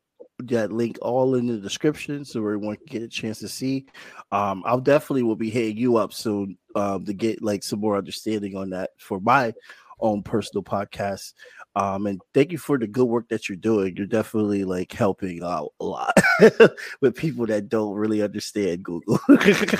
that 0.41 0.71
link 0.71 0.99
all 1.03 1.35
in 1.35 1.47
the 1.47 1.57
description 1.57 2.25
so 2.25 2.41
everyone 2.41 2.77
can 2.77 2.87
get 2.87 3.03
a 3.03 3.09
chance 3.09 3.39
to 3.41 3.49
see. 3.49 3.87
Um, 4.31 4.63
I'll 4.67 4.81
definitely 4.81 5.23
will 5.23 5.37
be 5.37 5.51
hitting 5.51 5.77
you 5.77 5.97
up 5.97 6.13
soon 6.13 6.59
um, 6.75 7.05
to 7.07 7.13
get 7.13 7.43
like 7.43 7.63
some 7.63 7.81
more 7.81 7.97
understanding 7.97 8.57
on 8.57 8.71
that 8.71 8.91
for 8.99 9.21
my 9.21 9.55
own 10.01 10.23
personal 10.23 10.63
podcast. 10.63 11.33
Um, 11.77 12.07
and 12.07 12.21
thank 12.35 12.53
you 12.53 12.59
for 12.59 12.79
the 12.79 12.87
good 12.87 13.07
work 13.07 13.29
that 13.29 13.49
you're 13.49 13.57
doing. 13.57 13.97
You're 13.97 14.07
definitely 14.07 14.65
like 14.65 14.93
helping 14.93 15.43
out 15.43 15.73
a 15.81 15.85
lot 15.85 16.15
with 17.01 17.17
people 17.17 17.47
that 17.47 17.69
don't 17.69 17.95
really 17.95 18.23
understand 18.23 18.85
Google. 18.85 19.19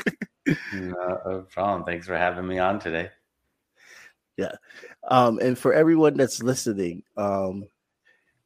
No 0.73 1.45
problem. 1.51 1.85
Thanks 1.85 2.07
for 2.07 2.17
having 2.17 2.47
me 2.47 2.59
on 2.59 2.79
today. 2.79 3.11
Yeah. 4.39 4.53
Um, 5.07 5.39
and 5.41 5.59
for 5.59 5.75
everyone 5.75 6.17
that's 6.17 6.43
listening, 6.43 7.03
um, 7.17 7.67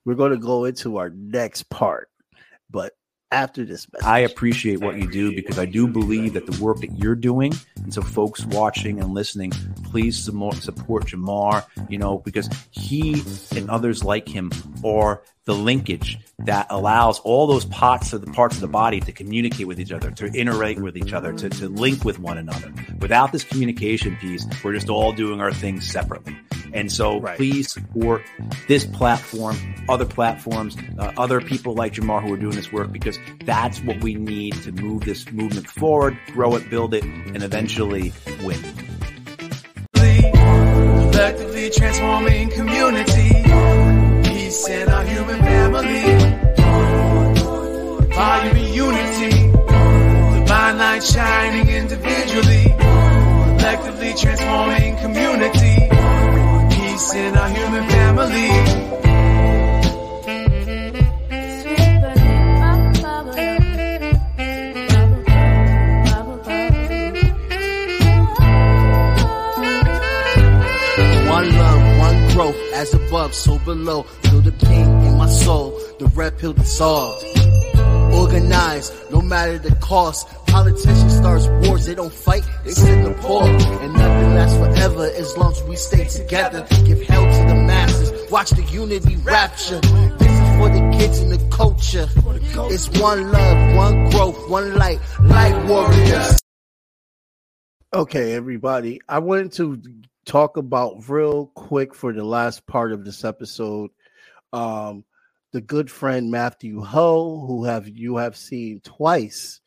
we're 0.05 0.15
going 0.15 0.33
to 0.33 0.39
go 0.39 0.65
into 0.65 0.97
our 0.97 1.11
next 1.11 1.69
part, 1.71 2.09
but 2.71 2.95
after 3.33 3.65
this 3.65 3.91
message. 3.93 4.07
I 4.07 4.21
appreciate 4.21 4.81
what 4.81 4.97
you 4.97 5.11
do 5.11 5.35
because 5.35 5.59
I 5.59 5.65
do 5.65 5.89
believe 5.89 6.35
that 6.35 6.47
the 6.47 6.63
work 6.63 6.81
that 6.81 6.93
you're 6.99 7.15
doing, 7.15 7.53
and 7.83 7.93
so 7.93 8.03
folks 8.03 8.45
watching 8.45 9.01
and 9.01 9.15
listening, 9.15 9.51
please 9.91 10.23
support, 10.23 10.57
Jamar, 10.57 11.65
you 11.89 11.99
know, 11.99 12.19
because 12.19 12.49
he 12.71 13.23
and 13.57 13.71
others 13.71 14.05
like 14.05 14.29
him 14.29 14.53
are 14.85 15.23
the 15.45 15.55
linkage 15.55 16.19
that 16.39 16.67
allows 16.71 17.19
all 17.21 17.47
those 17.47 17.65
parts 17.65 18.13
of 18.13 18.25
the 18.25 18.31
parts 18.31 18.55
of 18.55 18.61
the 18.61 18.69
body 18.69 19.01
to 19.01 19.13
communicate 19.13 19.67
with 19.67 19.81
each 19.81 19.93
other, 19.93 20.11
to 20.13 20.27
interact 20.27 20.81
with 20.81 20.97
each 20.97 21.13
other, 21.13 21.33
to, 21.33 21.49
to 21.49 21.69
link 21.69 22.05
with 22.05 22.19
one 22.19 22.39
another. 22.39 22.73
Without 23.01 23.33
this 23.33 23.43
communication 23.43 24.17
piece, 24.17 24.47
we're 24.63 24.75
just 24.75 24.89
all 24.89 25.13
doing 25.13 25.41
our 25.41 25.53
things 25.53 25.91
separately. 25.91 26.37
And 26.73 26.91
so 26.91 27.21
Right. 27.21 27.37
please 27.37 27.71
support 27.73 28.23
this 28.69 28.85
platform, 28.85 29.57
other 29.89 30.07
platforms, 30.07 30.77
uh, 30.99 31.13
other 31.17 31.41
people 31.41 31.75
like 31.75 31.95
Jamar 31.95 32.23
who 32.23 32.33
are 32.33 32.39
doing 32.39 32.57
this 32.57 32.73
work 32.73 32.91
because 32.93 33.19
that's 33.45 33.81
what 33.83 34.03
we 34.03 34.15
need 34.15 34.55
to 34.63 34.73
move 34.73 35.03
this 35.05 35.31
movement 35.31 35.69
forward, 35.69 36.17
grow 36.33 36.57
it, 36.57 36.71
build 36.71 36.95
it, 36.95 37.05
and 37.05 37.43
eventually 37.43 38.13
win. 38.43 38.59
collectively 41.13 41.71
transforming 41.71 42.51
community. 42.51 43.31
Peace 44.29 44.69
in 44.69 44.89
our 44.89 45.05
human 45.05 45.39
family. 45.41 46.03
Fire 48.13 48.57
in 48.57 48.75
unity. 48.75 49.31
Divine 50.41 50.79
light 50.79 51.03
shining 51.05 51.69
individually. 51.69 52.65
Collectively 53.59 54.15
transforming 54.19 54.97
community. 54.97 55.62
Pill 76.43 76.53
dissolved. 76.53 77.25
Organized, 78.13 78.93
no 79.13 79.23
matter 79.23 79.59
the 79.59 79.75
cost. 79.77 80.27
Politicians 80.49 81.17
starts 81.17 81.47
wars, 81.63 81.87
they 81.87 81.95
don't 81.95 82.13
fight, 82.13 82.43
they 82.65 82.73
send 82.73 83.07
the 83.07 83.15
poor. 83.23 83.45
And 83.45 83.93
nothing 83.95 84.35
lasts 84.35 84.59
forever 84.59 85.05
as 85.05 85.37
long 85.39 85.53
as 85.53 85.63
we 85.63 85.77
stay 85.77 86.05
together. 86.09 86.67
Give 86.85 87.01
help 87.03 87.31
to 87.31 87.43
the 87.47 87.55
masses, 87.55 88.31
watch 88.31 88.51
the 88.51 88.65
unity 88.65 89.17
rapture. 89.19 89.81
This 90.19 90.33
is 90.33 90.57
for 90.59 90.69
the 90.69 90.97
kids 90.99 91.21
and 91.21 91.31
the 91.31 91.57
culture. 91.57 92.09
It's 92.75 92.89
one 93.01 93.31
love, 93.31 93.77
one 93.77 94.11
growth, 94.11 94.51
one 94.51 94.75
light, 94.75 94.99
light 95.21 95.67
warriors. 95.67 96.39
Okay, 97.95 98.35
everybody. 98.35 99.01
I 99.09 99.21
wanted 99.21 99.53
to 99.53 99.81
talk 100.25 100.57
about 100.57 101.09
real 101.09 101.47
quick 101.55 101.95
for 101.95 102.13
the 102.13 102.25
last 102.25 102.67
part 102.67 102.91
of 102.91 103.05
this 103.05 103.25
episode. 103.25 103.91
Um, 104.53 105.05
the 105.53 105.61
good 105.61 105.91
friend 105.91 106.31
Matthew 106.31 106.83
Hoh, 106.83 107.45
who 107.47 107.65
have 107.65 107.89
you 107.89 108.17
have 108.17 108.37
seen 108.37 108.81
twice 108.81 109.61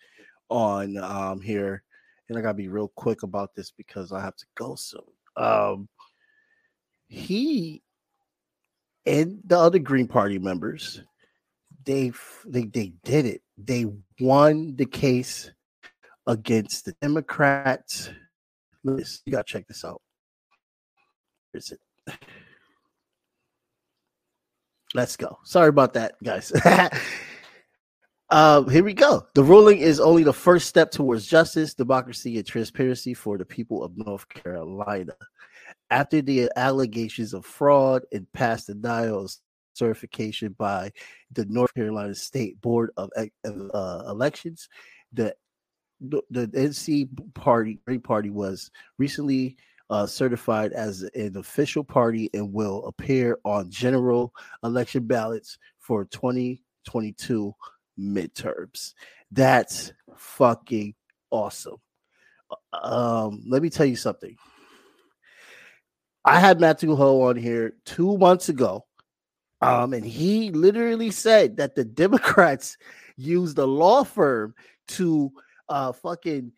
on 0.49 0.97
um 0.97 1.41
here, 1.41 1.83
and 2.29 2.37
I 2.37 2.41
gotta 2.41 2.55
be 2.55 2.67
real 2.67 2.91
quick 2.95 3.23
about 3.23 3.55
this 3.55 3.71
because 3.71 4.11
I 4.11 4.21
have 4.21 4.35
to 4.35 4.45
go 4.55 4.75
soon. 4.75 5.01
Um, 5.37 5.89
he 7.07 7.81
and 9.05 9.39
the 9.45 9.57
other 9.57 9.79
Green 9.79 10.07
Party 10.07 10.39
members 10.39 11.01
they 11.85 12.11
they 12.45 12.65
they 12.65 12.93
did 13.03 13.25
it. 13.25 13.41
They 13.57 13.85
won 14.19 14.75
the 14.75 14.85
case 14.85 15.51
against 16.27 16.85
the 16.85 16.93
Democrats. 17.01 18.09
Listen, 18.83 19.21
you 19.25 19.31
gotta 19.31 19.43
check 19.43 19.67
this 19.67 19.85
out. 19.85 20.01
Where 21.51 21.59
is 21.59 21.71
it? 21.71 21.79
Let's 24.93 25.17
go. 25.17 25.39
Sorry 25.43 25.69
about 25.69 25.93
that, 25.93 26.15
guys. 26.23 26.51
uh, 28.29 28.63
here 28.63 28.83
we 28.83 28.93
go. 28.93 29.25
The 29.33 29.43
ruling 29.43 29.79
is 29.79 29.99
only 29.99 30.23
the 30.23 30.33
first 30.33 30.67
step 30.67 30.91
towards 30.91 31.27
justice, 31.27 31.73
democracy, 31.73 32.37
and 32.37 32.45
transparency 32.45 33.13
for 33.13 33.37
the 33.37 33.45
people 33.45 33.83
of 33.83 33.97
North 33.97 34.27
Carolina. 34.29 35.13
After 35.89 36.21
the 36.21 36.49
allegations 36.55 37.33
of 37.33 37.45
fraud 37.45 38.03
and 38.11 38.31
past 38.33 38.67
denials 38.67 39.41
certification 39.73 40.55
by 40.57 40.91
the 41.31 41.45
North 41.45 41.73
Carolina 41.73 42.15
State 42.15 42.59
Board 42.61 42.91
of 42.97 43.09
uh, 43.15 44.03
Elections, 44.07 44.69
the 45.13 45.35
the, 46.01 46.47
NC 46.47 47.09
party 47.33 47.79
Party 48.03 48.29
was 48.29 48.69
recently 48.97 49.57
uh, 49.89 50.05
certified 50.05 50.73
as 50.73 51.03
an 51.13 51.37
official 51.37 51.83
party 51.83 52.29
and 52.33 52.53
will 52.53 52.85
appear 52.85 53.37
on 53.45 53.69
general 53.69 54.33
election 54.63 55.05
ballots 55.05 55.57
for 55.79 56.05
2022 56.05 57.53
midterms. 57.99 58.93
That's 59.31 59.93
fucking 60.17 60.95
awesome. 61.29 61.77
Um, 62.73 63.43
let 63.47 63.61
me 63.61 63.69
tell 63.69 63.85
you 63.85 63.95
something. 63.95 64.35
I 66.23 66.39
had 66.39 66.59
Matthew 66.59 66.95
Hoh 66.95 67.21
on 67.21 67.35
here 67.35 67.73
two 67.85 68.17
months 68.17 68.49
ago, 68.49 68.85
um, 69.61 69.93
and 69.93 70.03
he 70.03 70.49
literally 70.51 71.11
said 71.11 71.57
that 71.57 71.75
the 71.75 71.85
Democrats 71.85 72.77
used 73.15 73.57
a 73.57 73.65
law 73.65 74.03
firm 74.03 74.53
to 74.87 75.31
uh 75.67 75.91
fucking 75.91 76.51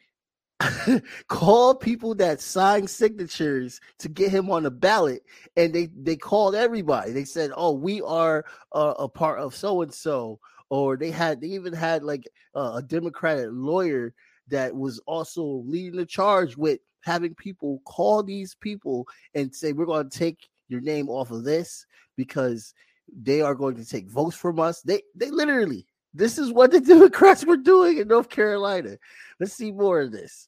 call 1.28 1.76
people 1.76 2.16
that 2.16 2.42
signed 2.42 2.90
signatures 2.90 3.80
to 4.00 4.10
get 4.10 4.32
him 4.32 4.50
on 4.50 4.64
the 4.64 4.72
ballot 4.72 5.24
and 5.56 5.74
they 5.74 5.88
they 5.96 6.16
called 6.16 6.56
everybody. 6.56 7.12
They 7.12 7.26
said 7.26 7.52
oh 7.56 7.74
we 7.74 8.02
are 8.02 8.46
uh, 8.72 8.96
a 8.98 9.08
part 9.08 9.40
of 9.40 9.56
so 9.56 9.82
and 9.82 9.94
so 9.94 10.40
or 10.70 10.98
they 10.98 11.12
had 11.12 11.42
they 11.42 11.48
even 11.48 11.74
had 11.74 12.04
like 12.04 12.28
uh, 12.56 12.74
a 12.76 12.82
democratic 12.82 13.50
lawyer 13.52 14.14
that 14.48 14.76
was 14.76 15.00
also 15.06 15.64
leading 15.66 15.98
the 15.98 16.06
charge 16.06 16.58
with 16.58 16.80
having 17.04 17.36
people 17.36 17.82
call 17.86 18.24
these 18.24 18.56
people 18.56 19.08
and 19.36 19.54
say 19.54 19.74
we're 19.74 19.86
going 19.86 20.10
to 20.10 20.18
take 20.18 20.50
your 20.70 20.82
name 20.82 21.10
off 21.10 21.32
of 21.32 21.44
this 21.44 21.86
because 22.16 22.74
they 23.22 23.42
are 23.42 23.56
going 23.56 23.76
to 23.76 23.86
take 23.86 24.10
votes 24.10 24.36
from 24.36 24.60
us. 24.60 24.82
They 24.82 25.02
they 25.16 25.32
literally 25.32 25.87
this 26.14 26.38
is 26.38 26.52
what 26.52 26.72
the 26.72 26.82
Democrats 26.96 27.46
were 27.46 27.58
doing 27.58 27.98
in 27.98 28.08
North 28.08 28.30
Carolina. 28.30 28.98
Let's 29.40 29.54
see 29.54 29.72
more 29.72 30.02
of 30.02 30.12
this. 30.12 30.48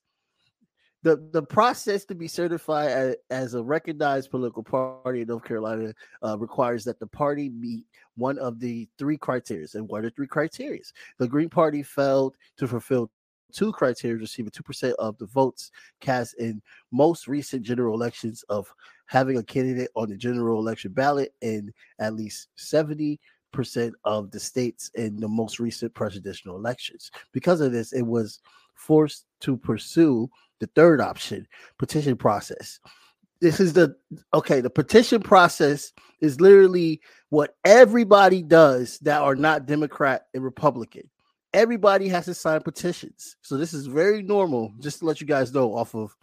The, 1.02 1.30
the 1.32 1.44
process 1.44 2.04
to 2.06 2.16
be 2.16 2.28
certified 2.28 2.90
as, 2.90 3.16
as 3.30 3.54
a 3.54 3.64
recognized 3.64 4.32
political 4.32 4.64
party 4.64 5.22
in 5.22 5.28
North 5.28 5.46
Carolina 5.46 5.94
uh, 6.26 6.38
requires 6.38 6.84
that 6.84 7.00
the 7.00 7.08
party 7.08 7.50
meet 7.50 7.86
one 8.18 8.38
of 8.38 8.60
the 8.60 8.90
three 8.98 9.18
criteria. 9.18 9.66
And 9.76 9.88
what 9.88 10.04
are 10.04 10.10
three 10.10 10.28
criteria? 10.28 10.82
The 11.18 11.28
Green 11.28 11.50
Party 11.50 11.84
failed 11.84 12.36
to 12.58 12.68
fulfill 12.68 13.10
two 13.54 13.72
criteria, 13.72 14.18
receiving 14.18 14.52
2% 14.52 14.94
of 15.00 15.18
the 15.18 15.26
votes 15.28 15.72
cast 16.02 16.36
in 16.36 16.62
most 16.92 17.28
recent 17.28 17.64
general 17.64 17.96
elections 17.96 18.44
of 18.50 18.72
having 19.06 19.38
a 19.38 19.44
candidate 19.44 19.90
on 19.96 20.10
the 20.10 20.18
general 20.18 20.60
election 20.60 20.92
ballot 20.92 21.34
in 21.42 21.74
at 22.00 22.14
least 22.14 22.50
70 22.56 23.20
percent 23.52 23.94
of 24.04 24.32
the 24.32 24.40
states 24.40 24.90
in 24.96 25.20
the 25.20 25.28
most 25.28 25.60
recent 25.60 25.94
presidential 25.94 26.56
elections. 26.56 27.12
Because 27.32 27.62
of 27.62 27.72
this, 27.72 27.94
it 27.94 28.04
was 28.04 28.40
forced 28.76 29.26
to 29.42 29.58
pursue 29.58 30.30
the 30.60 30.68
third 30.76 31.02
option, 31.02 31.48
petition 31.78 32.16
process. 32.16 32.80
This 33.42 33.60
is 33.60 33.74
the 33.74 33.96
okay, 34.34 34.60
the 34.60 34.70
petition 34.70 35.22
process 35.22 35.94
is 36.20 36.42
literally 36.42 37.00
what 37.30 37.56
everybody 37.64 38.42
does 38.44 39.00
that 39.00 39.22
are 39.22 39.36
not 39.36 39.66
Democrat 39.66 40.28
and 40.34 40.44
Republican. 40.44 41.10
Everybody 41.54 42.10
has 42.10 42.26
to 42.26 42.34
sign 42.34 42.62
petitions. 42.62 43.38
So 43.42 43.58
this 43.58 43.74
is 43.74 43.88
very 43.88 44.22
normal, 44.22 44.74
just 44.80 45.00
to 45.00 45.06
let 45.06 45.22
you 45.22 45.28
guys 45.28 45.54
know 45.54 45.74
off 45.74 45.96
of 45.96 46.16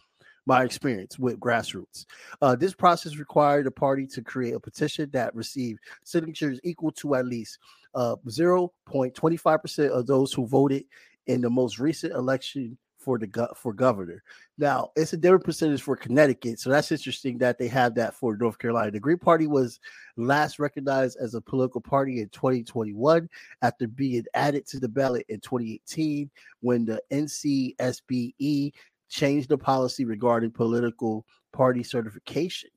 my 0.46 0.62
experience 0.62 1.18
with 1.18 1.38
grassroots. 1.40 2.06
Uh, 2.40 2.56
this 2.56 2.72
process 2.72 3.16
required 3.16 3.66
a 3.66 3.70
party 3.70 4.06
to 4.06 4.22
create 4.22 4.54
a 4.54 4.60
petition 4.60 5.10
that 5.12 5.34
received 5.34 5.80
signatures 6.04 6.60
equal 6.62 6.92
to 6.92 7.16
at 7.16 7.26
least 7.26 7.58
uh, 7.94 8.16
0.25% 8.26 9.90
of 9.90 10.06
those 10.06 10.32
who 10.32 10.46
voted 10.46 10.84
in 11.26 11.40
the 11.40 11.50
most 11.50 11.78
recent 11.78 12.12
election 12.12 12.78
for 12.98 13.18
the 13.18 13.26
go- 13.26 13.52
for 13.54 13.72
governor. 13.72 14.20
Now 14.58 14.90
it's 14.96 15.12
a 15.12 15.16
different 15.16 15.44
percentage 15.44 15.80
for 15.80 15.96
Connecticut, 15.96 16.58
so 16.58 16.70
that's 16.70 16.90
interesting 16.90 17.38
that 17.38 17.56
they 17.56 17.68
have 17.68 17.94
that 17.94 18.14
for 18.14 18.36
North 18.36 18.58
Carolina. 18.58 18.90
The 18.90 18.98
Green 18.98 19.18
Party 19.18 19.46
was 19.46 19.78
last 20.16 20.58
recognized 20.58 21.16
as 21.20 21.34
a 21.34 21.40
political 21.40 21.80
party 21.80 22.20
in 22.20 22.28
2021 22.30 23.28
after 23.62 23.86
being 23.86 24.24
added 24.34 24.66
to 24.66 24.80
the 24.80 24.88
ballot 24.88 25.24
in 25.28 25.38
2018 25.38 26.28
when 26.60 26.84
the 26.84 27.00
NCSBE 27.12 28.72
change 29.08 29.46
the 29.46 29.58
policy 29.58 30.04
regarding 30.04 30.50
political 30.50 31.26
party 31.52 31.82
certification. 31.82 32.70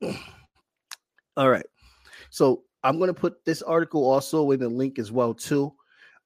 All 1.36 1.50
right. 1.50 1.66
So 2.30 2.64
I'm 2.84 2.98
going 2.98 3.08
to 3.08 3.14
put 3.14 3.44
this 3.44 3.62
article 3.62 4.04
also 4.10 4.50
in 4.50 4.60
the 4.60 4.68
link 4.68 4.98
as 4.98 5.12
well 5.12 5.34
too. 5.34 5.72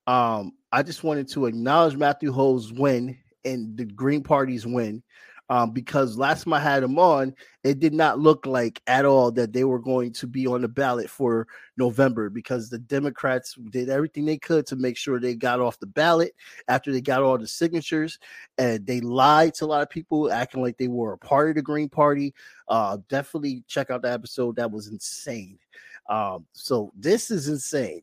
Um, 0.07 0.53
I 0.73 0.83
just 0.83 1.05
wanted 1.05 1.29
to 1.29 1.47
acknowledge 1.47 1.97
Matthew 1.97 2.33
Hoh's 2.33 2.73
win 2.73 3.19
and 3.45 3.77
the 3.77 3.85
Green 3.85 4.23
Party's 4.23 4.67
win 4.67 5.03
um, 5.49 5.71
because 5.71 6.19
last 6.19 6.45
time 6.45 6.53
I 6.55 6.61
had 6.61 6.83
them 6.83 6.99
on, 6.99 7.35
it 7.63 7.79
did 7.79 7.95
not 7.95 8.19
look 8.19 8.47
like 8.47 8.81
at 8.87 9.05
all 9.05 9.31
that 9.33 9.53
they 9.53 9.65
were 9.65 9.79
going 9.79 10.13
to 10.15 10.27
be 10.27 10.47
on 10.47 10.63
the 10.63 10.69
ballot 10.69 11.09
for 11.09 11.47
November 11.77 12.31
because 12.31 12.69
the 12.69 12.79
Democrats 12.79 13.55
did 13.71 13.89
everything 13.89 14.25
they 14.25 14.39
could 14.39 14.67
to 14.67 14.77
make 14.77 14.97
sure 14.97 15.21
they 15.21 15.35
got 15.35 15.61
off 15.61 15.79
the 15.79 15.87
ballot 15.87 16.35
after 16.69 16.93
they 16.93 17.01
got 17.01 17.23
all 17.23 17.39
the 17.39 17.47
signatures, 17.47 18.19
and 18.59 18.87
they 18.87 19.01
lied 19.01 19.55
to 19.55 19.65
a 19.65 19.67
lot 19.67 19.83
of 19.83 19.91
people, 19.91 20.33
acting 20.33 20.63
like 20.63 20.79
they 20.79 20.89
were 20.89 21.13
a 21.13 21.19
part 21.19 21.51
of 21.51 21.55
the 21.57 21.63
Green 21.63 21.89
Party. 21.89 22.35
Uh, 22.69 22.99
definitely 23.09 23.63
check 23.69 23.91
out 23.91 24.03
the 24.03 24.13
episode; 24.13 24.57
that 24.57 24.71
was 24.71 24.89
insane. 24.89 25.59
Um, 26.09 26.47
so 26.53 26.93
this 26.97 27.31
is 27.31 27.49
insane. 27.49 28.01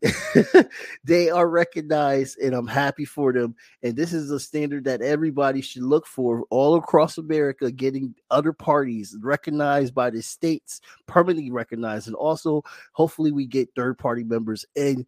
they 1.03 1.29
are 1.29 1.47
recognized, 1.47 2.37
and 2.39 2.53
I'm 2.53 2.67
happy 2.67 3.05
for 3.05 3.31
them. 3.31 3.55
And 3.81 3.95
this 3.95 4.11
is 4.11 4.29
a 4.29 4.39
standard 4.39 4.83
that 4.85 5.01
everybody 5.01 5.61
should 5.61 5.83
look 5.83 6.05
for 6.05 6.43
all 6.49 6.75
across 6.75 7.17
America, 7.17 7.71
getting 7.71 8.13
other 8.29 8.51
parties 8.51 9.15
recognized 9.21 9.95
by 9.95 10.09
the 10.09 10.21
states, 10.21 10.81
permanently 11.07 11.51
recognized, 11.51 12.07
and 12.07 12.15
also 12.15 12.63
hopefully 12.91 13.31
we 13.31 13.45
get 13.45 13.69
third 13.75 13.97
party 13.97 14.23
members 14.23 14.65
in 14.75 15.05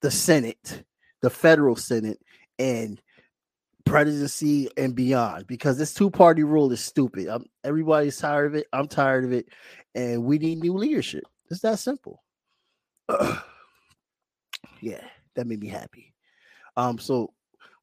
the 0.00 0.10
Senate, 0.10 0.84
the 1.22 1.30
federal 1.30 1.76
Senate, 1.76 2.20
and 2.58 3.00
presidency 3.84 4.68
and 4.76 4.96
beyond 4.96 5.46
because 5.46 5.78
this 5.78 5.94
two 5.94 6.10
party 6.10 6.42
rule 6.42 6.72
is 6.72 6.84
stupid. 6.84 7.28
I'm, 7.28 7.46
everybody's 7.62 8.18
tired 8.18 8.46
of 8.46 8.54
it. 8.56 8.66
I'm 8.72 8.88
tired 8.88 9.24
of 9.24 9.32
it, 9.32 9.46
and 9.94 10.24
we 10.24 10.38
need 10.38 10.58
new 10.58 10.74
leadership. 10.74 11.24
It's 11.50 11.60
that 11.60 11.78
simple. 11.78 12.22
yeah, 14.80 15.00
that 15.34 15.46
made 15.46 15.60
me 15.60 15.68
happy. 15.68 16.14
Um, 16.76 16.98
so 16.98 17.32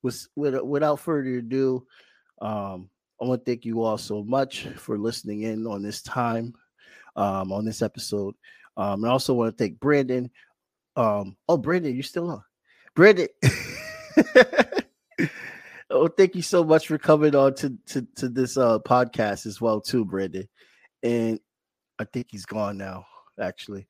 with, 0.02 0.28
with 0.36 0.62
without 0.62 1.00
further 1.00 1.38
ado, 1.38 1.86
um, 2.42 2.90
I 3.22 3.26
want 3.26 3.46
to 3.46 3.52
thank 3.52 3.66
you 3.66 3.82
all 3.84 3.98
so 3.98 4.24
much 4.24 4.68
for 4.76 4.98
listening 4.98 5.44
in 5.44 5.66
on 5.66 5.82
this 5.82 6.02
time, 6.02 6.54
um, 7.16 7.52
on 7.52 7.66
this 7.66 7.82
episode. 7.82 8.36
Um, 8.76 9.04
and 9.04 9.08
I 9.08 9.12
also 9.12 9.34
want 9.34 9.58
to 9.58 9.64
thank 9.64 9.80
Brandon. 9.80 10.30
Um, 10.96 11.38
oh, 11.48 11.58
Brandon, 11.58 11.94
you're 11.94 12.04
still 12.04 12.30
on. 12.30 12.44
Brandon. 12.96 13.28
oh, 15.90 16.08
thank 16.10 16.36
you 16.36 16.42
so 16.42 16.64
much 16.64 16.88
for 16.88 16.98
coming 16.98 17.36
on 17.36 17.56
to 17.56 17.78
to, 17.88 18.08
to 18.18 18.30
this 18.30 18.58
uh 18.58 18.80
podcast 18.80 19.46
as 19.46 19.62
well, 19.62 19.80
too, 19.80 20.06
Brandon. 20.06 20.48
And 21.02 21.40
I 21.98 22.06
think 22.06 22.28
he's 22.30 22.46
gone 22.46 22.78
now 22.78 23.06
actually. 23.40 23.88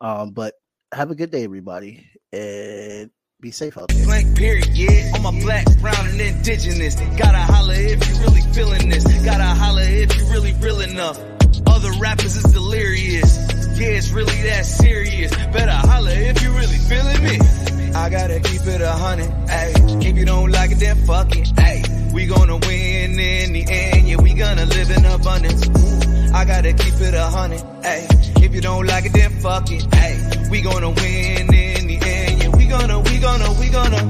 Um, 0.00 0.30
but 0.30 0.54
have 0.92 1.10
a 1.10 1.14
good 1.14 1.30
day, 1.30 1.44
everybody, 1.44 2.06
and 2.32 3.10
be 3.40 3.50
safe 3.50 3.76
out 3.76 3.88
there. 3.88 4.04
Blank 4.04 4.36
period. 4.36 5.14
On 5.14 5.22
my 5.22 5.40
black, 5.40 5.66
brown, 5.80 6.06
and 6.06 6.20
indigenous. 6.20 6.94
Gotta 7.16 7.38
holler 7.38 7.74
if 7.74 8.08
you 8.08 8.14
really 8.22 8.40
feeling 8.52 8.88
this. 8.88 9.04
Gotta 9.24 9.44
holler 9.44 9.82
if 9.82 10.16
you 10.16 10.26
really 10.30 10.52
real 10.60 10.80
enough. 10.80 11.18
Other 11.66 11.92
rappers 12.00 12.36
is 12.36 12.52
delirious. 12.52 13.36
Yeah, 13.78 13.88
it's 13.88 14.10
really 14.10 14.42
that 14.42 14.64
serious. 14.64 15.34
Better 15.34 15.72
holler 15.72 16.12
if 16.12 16.42
you 16.42 16.52
really 16.52 16.78
feeling 16.78 17.22
me. 17.24 17.38
I 17.94 18.08
gotta 18.10 18.40
keep 18.40 18.62
it 18.66 18.80
a 18.80 18.92
hundred, 18.92 19.28
ayy. 19.48 20.04
If 20.04 20.16
you 20.16 20.24
don't 20.24 20.50
like 20.50 20.70
it, 20.70 20.76
then 20.76 20.96
fuck 21.04 21.34
it, 21.36 21.48
ayy. 21.48 22.12
We 22.12 22.26
gonna 22.26 22.56
win 22.56 23.18
in 23.18 23.52
the 23.52 23.66
end, 23.68 24.08
yeah, 24.08 24.20
we 24.20 24.34
gonna 24.34 24.66
live 24.66 24.90
in 24.90 25.04
abundance. 25.04 26.01
I 26.34 26.44
gotta 26.44 26.72
keep 26.72 26.94
it 26.94 27.14
a 27.14 27.24
hundred, 27.24 27.60
ayy. 27.60 28.42
If 28.42 28.54
you 28.54 28.60
don't 28.60 28.86
like 28.86 29.04
it, 29.06 29.12
then 29.12 29.30
fuck 29.40 29.70
it, 29.70 29.82
ayy. 29.82 30.50
We 30.50 30.62
gonna 30.62 30.90
win 30.90 31.54
in 31.54 31.86
the 31.86 31.98
end, 32.02 32.42
yeah, 32.42 32.48
we 32.56 32.66
gonna, 32.66 33.00
we 33.00 33.18
gonna, 33.18 33.52
we 33.60 33.68
gonna. 33.68 34.02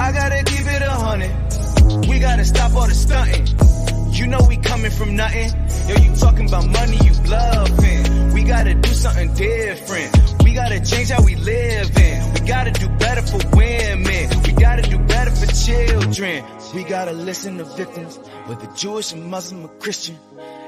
I 0.00 0.12
gotta 0.12 0.42
keep 0.44 0.66
it 0.66 0.82
a 0.82 0.90
hundred. 0.90 2.08
We 2.08 2.18
gotta 2.18 2.44
stop 2.44 2.74
all 2.74 2.86
the 2.86 2.94
stunting. 2.94 3.46
You 4.12 4.26
know 4.28 4.40
we 4.48 4.56
coming 4.58 4.90
from 4.90 5.16
nothing. 5.16 5.50
Yo, 5.88 5.96
you 5.96 6.16
talking 6.16 6.46
about 6.48 6.66
money, 6.68 6.98
you 7.02 7.12
bluffing. 7.22 8.32
We 8.32 8.44
gotta 8.44 8.74
do 8.74 8.90
something 8.90 9.34
different. 9.34 10.42
We 10.44 10.54
gotta 10.54 10.80
change 10.80 11.10
how 11.10 11.22
we 11.24 11.34
live 11.36 11.96
in. 11.96 12.13
We 12.34 12.40
gotta 12.46 12.70
do 12.72 12.88
better 12.88 13.22
for 13.22 13.40
women. 13.56 14.42
We 14.42 14.52
gotta 14.52 14.82
do 14.82 14.98
better 14.98 15.30
for 15.30 15.46
children. 15.46 16.44
We 16.74 16.84
gotta 16.84 17.12
listen 17.12 17.58
to 17.58 17.64
victims, 17.64 18.16
whether 18.46 18.66
Jewish 18.76 19.12
or 19.12 19.16
Muslim 19.16 19.64
or 19.64 19.68
Christian. 19.78 20.18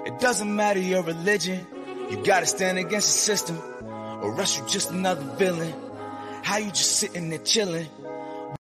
It 0.06 0.18
doesn't 0.20 0.54
matter 0.54 0.80
your 0.80 1.02
religion. 1.02 1.66
You 2.10 2.22
gotta 2.24 2.46
stand 2.46 2.78
against 2.78 3.08
the 3.08 3.18
system, 3.18 3.58
or 4.22 4.38
else 4.38 4.56
you're 4.56 4.68
just 4.68 4.90
another 4.90 5.24
villain. 5.36 5.74
How 6.42 6.58
you 6.58 6.70
just 6.70 6.96
sitting 6.96 7.28
there 7.30 7.40
chilling? 7.40 7.88